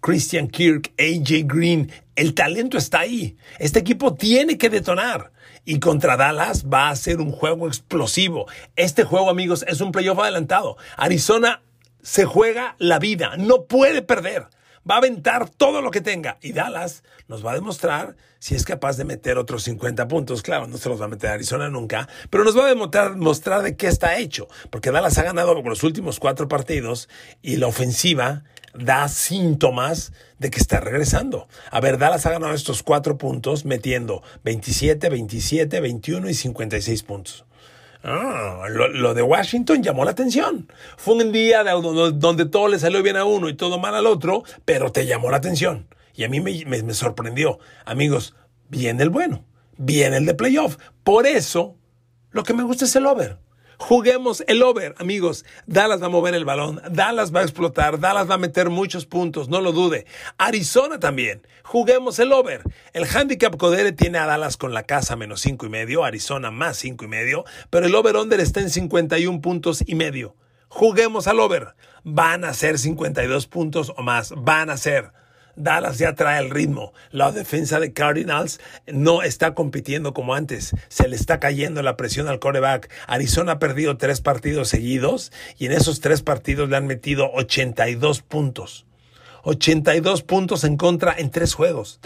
Christian 0.00 0.48
Kirk, 0.48 0.92
AJ 0.98 1.46
Green, 1.46 1.90
el 2.14 2.34
talento 2.34 2.78
está 2.78 3.00
ahí. 3.00 3.36
Este 3.58 3.80
equipo 3.80 4.14
tiene 4.14 4.56
que 4.56 4.70
detonar. 4.70 5.32
Y 5.70 5.78
contra 5.78 6.16
Dallas 6.16 6.64
va 6.66 6.90
a 6.90 6.96
ser 6.96 7.20
un 7.20 7.30
juego 7.30 7.68
explosivo. 7.68 8.46
Este 8.74 9.04
juego, 9.04 9.30
amigos, 9.30 9.64
es 9.68 9.80
un 9.80 9.92
playoff 9.92 10.18
adelantado. 10.18 10.76
Arizona 10.96 11.62
se 12.02 12.24
juega 12.24 12.74
la 12.80 12.98
vida, 12.98 13.36
no 13.36 13.66
puede 13.66 14.02
perder 14.02 14.48
va 14.88 14.94
a 14.94 14.98
aventar 14.98 15.48
todo 15.48 15.82
lo 15.82 15.90
que 15.90 16.00
tenga. 16.00 16.38
Y 16.40 16.52
Dallas 16.52 17.02
nos 17.28 17.44
va 17.44 17.52
a 17.52 17.54
demostrar 17.54 18.16
si 18.38 18.54
es 18.54 18.64
capaz 18.64 18.96
de 18.96 19.04
meter 19.04 19.38
otros 19.38 19.62
50 19.64 20.08
puntos. 20.08 20.42
Claro, 20.42 20.66
no 20.66 20.78
se 20.78 20.88
los 20.88 21.00
va 21.00 21.04
a 21.04 21.08
meter 21.08 21.30
a 21.30 21.34
Arizona 21.34 21.68
nunca, 21.68 22.08
pero 22.30 22.44
nos 22.44 22.56
va 22.56 22.64
a 22.64 22.68
demostrar 22.68 23.16
mostrar 23.16 23.62
de 23.62 23.76
qué 23.76 23.86
está 23.86 24.18
hecho. 24.18 24.48
Porque 24.70 24.90
Dallas 24.90 25.18
ha 25.18 25.22
ganado 25.22 25.60
los 25.62 25.82
últimos 25.82 26.18
cuatro 26.18 26.48
partidos 26.48 27.08
y 27.42 27.56
la 27.56 27.66
ofensiva 27.66 28.44
da 28.74 29.08
síntomas 29.08 30.12
de 30.38 30.50
que 30.50 30.58
está 30.58 30.80
regresando. 30.80 31.48
A 31.70 31.80
ver, 31.80 31.98
Dallas 31.98 32.26
ha 32.26 32.30
ganado 32.30 32.54
estos 32.54 32.82
cuatro 32.82 33.18
puntos 33.18 33.64
metiendo 33.64 34.22
27, 34.44 35.08
27, 35.08 35.80
21 35.80 36.28
y 36.28 36.34
56 36.34 37.02
puntos. 37.02 37.44
Ah, 38.02 38.66
lo, 38.70 39.12
de 39.12 39.22
Washington 39.22 39.82
llamó 39.82 40.04
la 40.04 40.12
atención. 40.12 40.72
Fue 40.96 41.14
un 41.14 41.32
día 41.32 41.62
donde 41.64 42.46
todo 42.46 42.68
le 42.68 42.78
salió 42.78 43.02
bien 43.02 43.16
a 43.16 43.24
uno 43.24 43.48
y 43.48 43.54
todo 43.54 43.78
mal 43.78 43.94
al 43.94 44.06
otro, 44.06 44.42
pero 44.64 44.90
te 44.90 45.06
llamó 45.06 45.30
la 45.30 45.36
atención. 45.36 45.86
Y 46.14 46.24
a 46.24 46.28
mí 46.28 46.40
me, 46.40 46.64
me 46.64 46.94
sorprendió. 46.94 47.58
Amigos, 47.84 48.34
viene 48.68 49.02
el 49.02 49.10
bueno, 49.10 49.44
viene 49.76 50.16
el 50.16 50.26
de 50.26 50.34
playoff. 50.34 50.78
Por 51.04 51.26
eso, 51.26 51.76
lo 52.30 52.42
que 52.42 52.54
me 52.54 52.62
gusta 52.62 52.86
es 52.86 52.96
el 52.96 53.06
over. 53.06 53.38
Juguemos 53.80 54.44
el 54.46 54.62
over, 54.62 54.94
amigos. 54.98 55.46
Dallas 55.66 56.02
va 56.02 56.06
a 56.06 56.10
mover 56.10 56.34
el 56.34 56.44
balón, 56.44 56.82
Dallas 56.90 57.34
va 57.34 57.40
a 57.40 57.44
explotar, 57.44 57.98
Dallas 57.98 58.28
va 58.28 58.34
a 58.34 58.38
meter 58.38 58.68
muchos 58.68 59.06
puntos, 59.06 59.48
no 59.48 59.62
lo 59.62 59.72
dude. 59.72 60.04
Arizona 60.36 61.00
también. 61.00 61.46
Juguemos 61.64 62.18
el 62.18 62.30
over. 62.32 62.62
El 62.92 63.06
handicap 63.06 63.56
Codere 63.56 63.92
tiene 63.92 64.18
a 64.18 64.26
Dallas 64.26 64.58
con 64.58 64.74
la 64.74 64.82
casa 64.82 65.16
menos 65.16 65.40
cinco 65.40 65.64
y 65.64 65.70
medio, 65.70 66.04
Arizona 66.04 66.50
más 66.50 66.76
cinco 66.76 67.06
y 67.06 67.08
medio, 67.08 67.44
pero 67.70 67.86
el 67.86 67.94
over-under 67.94 68.38
está 68.38 68.60
en 68.60 68.68
51 68.68 69.40
puntos 69.40 69.82
y 69.84 69.94
medio. 69.94 70.36
Juguemos 70.68 71.26
al 71.26 71.40
over. 71.40 71.74
Van 72.04 72.44
a 72.44 72.52
ser 72.52 72.78
52 72.78 73.46
puntos 73.46 73.92
o 73.96 74.02
más. 74.02 74.34
Van 74.36 74.68
a 74.68 74.76
ser. 74.76 75.10
Dallas 75.56 75.98
ya 75.98 76.14
trae 76.14 76.40
el 76.40 76.50
ritmo. 76.50 76.92
La 77.10 77.32
defensa 77.32 77.80
de 77.80 77.92
Cardinals 77.92 78.60
no 78.86 79.22
está 79.22 79.54
compitiendo 79.54 80.14
como 80.14 80.34
antes. 80.34 80.72
Se 80.88 81.08
le 81.08 81.16
está 81.16 81.40
cayendo 81.40 81.82
la 81.82 81.96
presión 81.96 82.28
al 82.28 82.38
coreback. 82.38 82.90
Arizona 83.06 83.52
ha 83.52 83.58
perdido 83.58 83.96
tres 83.96 84.20
partidos 84.20 84.68
seguidos 84.68 85.32
y 85.58 85.66
en 85.66 85.72
esos 85.72 86.00
tres 86.00 86.22
partidos 86.22 86.68
le 86.68 86.76
han 86.76 86.86
metido 86.86 87.30
82 87.32 88.22
puntos. 88.22 88.86
82 89.42 90.22
puntos 90.22 90.64
en 90.64 90.76
contra 90.76 91.14
en 91.16 91.30
tres 91.30 91.54
juegos. 91.54 92.00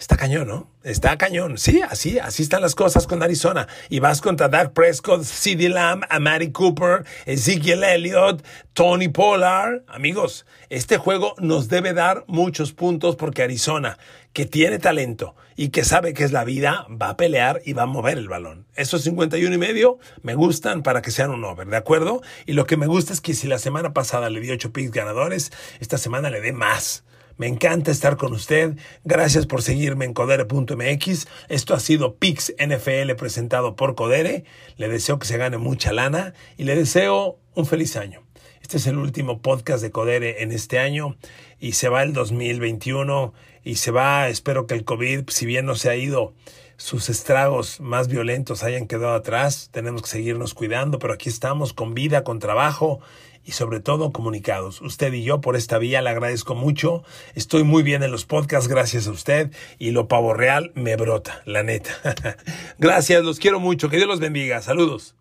Está 0.00 0.16
cañón, 0.16 0.48
¿no? 0.48 0.66
Está 0.82 1.18
cañón. 1.18 1.58
Sí, 1.58 1.82
así, 1.82 2.18
así 2.18 2.42
están 2.42 2.62
las 2.62 2.74
cosas 2.74 3.06
con 3.06 3.22
Arizona. 3.22 3.68
Y 3.90 4.00
vas 4.00 4.22
contra 4.22 4.48
Dak 4.48 4.72
Prescott, 4.72 5.24
CeeDee 5.24 5.68
Lamb, 5.68 6.04
Amari 6.08 6.52
Cooper, 6.52 7.04
Ezekiel 7.26 7.84
Elliott, 7.84 8.42
Tony 8.72 9.08
Pollard. 9.08 9.82
Amigos, 9.88 10.46
este 10.70 10.96
juego 10.96 11.34
nos 11.38 11.68
debe 11.68 11.92
dar 11.92 12.24
muchos 12.28 12.72
puntos 12.72 13.16
porque 13.16 13.42
Arizona, 13.42 13.98
que 14.32 14.46
tiene 14.46 14.78
talento 14.78 15.36
y 15.54 15.68
que 15.68 15.84
sabe 15.84 16.14
que 16.14 16.24
es 16.24 16.32
la 16.32 16.44
vida, 16.44 16.86
va 16.90 17.10
a 17.10 17.16
pelear 17.18 17.60
y 17.66 17.74
va 17.74 17.82
a 17.82 17.86
mover 17.86 18.16
el 18.16 18.28
balón. 18.28 18.66
Esos 18.76 19.02
51 19.02 19.54
y 19.54 19.58
medio 19.58 19.98
me 20.22 20.34
gustan 20.34 20.82
para 20.82 21.02
que 21.02 21.10
sean 21.10 21.30
un 21.30 21.44
over, 21.44 21.66
¿de 21.66 21.76
acuerdo? 21.76 22.22
Y 22.46 22.54
lo 22.54 22.64
que 22.64 22.78
me 22.78 22.86
gusta 22.86 23.12
es 23.12 23.20
que 23.20 23.34
si 23.34 23.48
la 23.48 23.58
semana 23.58 23.92
pasada 23.92 24.30
le 24.30 24.40
di 24.40 24.50
8 24.50 24.72
picks 24.72 24.92
ganadores, 24.92 25.52
esta 25.78 25.98
semana 25.98 26.30
le 26.30 26.40
dé 26.40 26.54
más. 26.54 27.04
Me 27.40 27.46
encanta 27.46 27.90
estar 27.90 28.18
con 28.18 28.34
usted. 28.34 28.76
Gracias 29.02 29.46
por 29.46 29.62
seguirme 29.62 30.04
en 30.04 30.12
codere.mx. 30.12 31.26
Esto 31.48 31.72
ha 31.72 31.80
sido 31.80 32.16
Pix 32.16 32.54
NFL 32.58 33.14
presentado 33.16 33.76
por 33.76 33.94
Codere. 33.94 34.44
Le 34.76 34.88
deseo 34.88 35.18
que 35.18 35.26
se 35.26 35.38
gane 35.38 35.56
mucha 35.56 35.94
lana 35.94 36.34
y 36.58 36.64
le 36.64 36.76
deseo 36.76 37.38
un 37.54 37.64
feliz 37.64 37.96
año. 37.96 38.22
Este 38.60 38.76
es 38.76 38.86
el 38.86 38.98
último 38.98 39.40
podcast 39.40 39.82
de 39.82 39.90
Codere 39.90 40.42
en 40.42 40.52
este 40.52 40.78
año 40.78 41.16
y 41.58 41.72
se 41.72 41.88
va 41.88 42.02
el 42.02 42.12
2021 42.12 43.32
y 43.64 43.76
se 43.76 43.90
va, 43.90 44.28
espero 44.28 44.66
que 44.66 44.74
el 44.74 44.84
COVID, 44.84 45.30
si 45.30 45.46
bien 45.46 45.64
no 45.64 45.76
se 45.76 45.88
ha 45.88 45.96
ido, 45.96 46.34
sus 46.76 47.08
estragos 47.08 47.80
más 47.80 48.08
violentos 48.08 48.62
hayan 48.62 48.86
quedado 48.86 49.14
atrás. 49.14 49.70
Tenemos 49.72 50.02
que 50.02 50.08
seguirnos 50.08 50.52
cuidando, 50.52 50.98
pero 50.98 51.14
aquí 51.14 51.30
estamos 51.30 51.72
con 51.72 51.94
vida, 51.94 52.22
con 52.22 52.38
trabajo 52.38 53.00
y 53.44 53.52
sobre 53.52 53.80
todo 53.80 54.12
comunicados. 54.12 54.80
Usted 54.80 55.12
y 55.12 55.22
yo 55.22 55.40
por 55.40 55.56
esta 55.56 55.78
vía 55.78 56.02
le 56.02 56.10
agradezco 56.10 56.54
mucho. 56.54 57.02
Estoy 57.34 57.64
muy 57.64 57.82
bien 57.82 58.02
en 58.02 58.10
los 58.10 58.24
podcasts 58.24 58.68
gracias 58.68 59.06
a 59.06 59.12
usted 59.12 59.52
y 59.78 59.90
lo 59.90 60.08
pavo 60.08 60.34
real 60.34 60.72
me 60.74 60.96
brota, 60.96 61.42
la 61.44 61.62
neta. 61.62 61.90
gracias, 62.78 63.24
los 63.24 63.38
quiero 63.38 63.60
mucho. 63.60 63.88
Que 63.88 63.96
Dios 63.96 64.08
los 64.08 64.20
bendiga. 64.20 64.62
Saludos. 64.62 65.14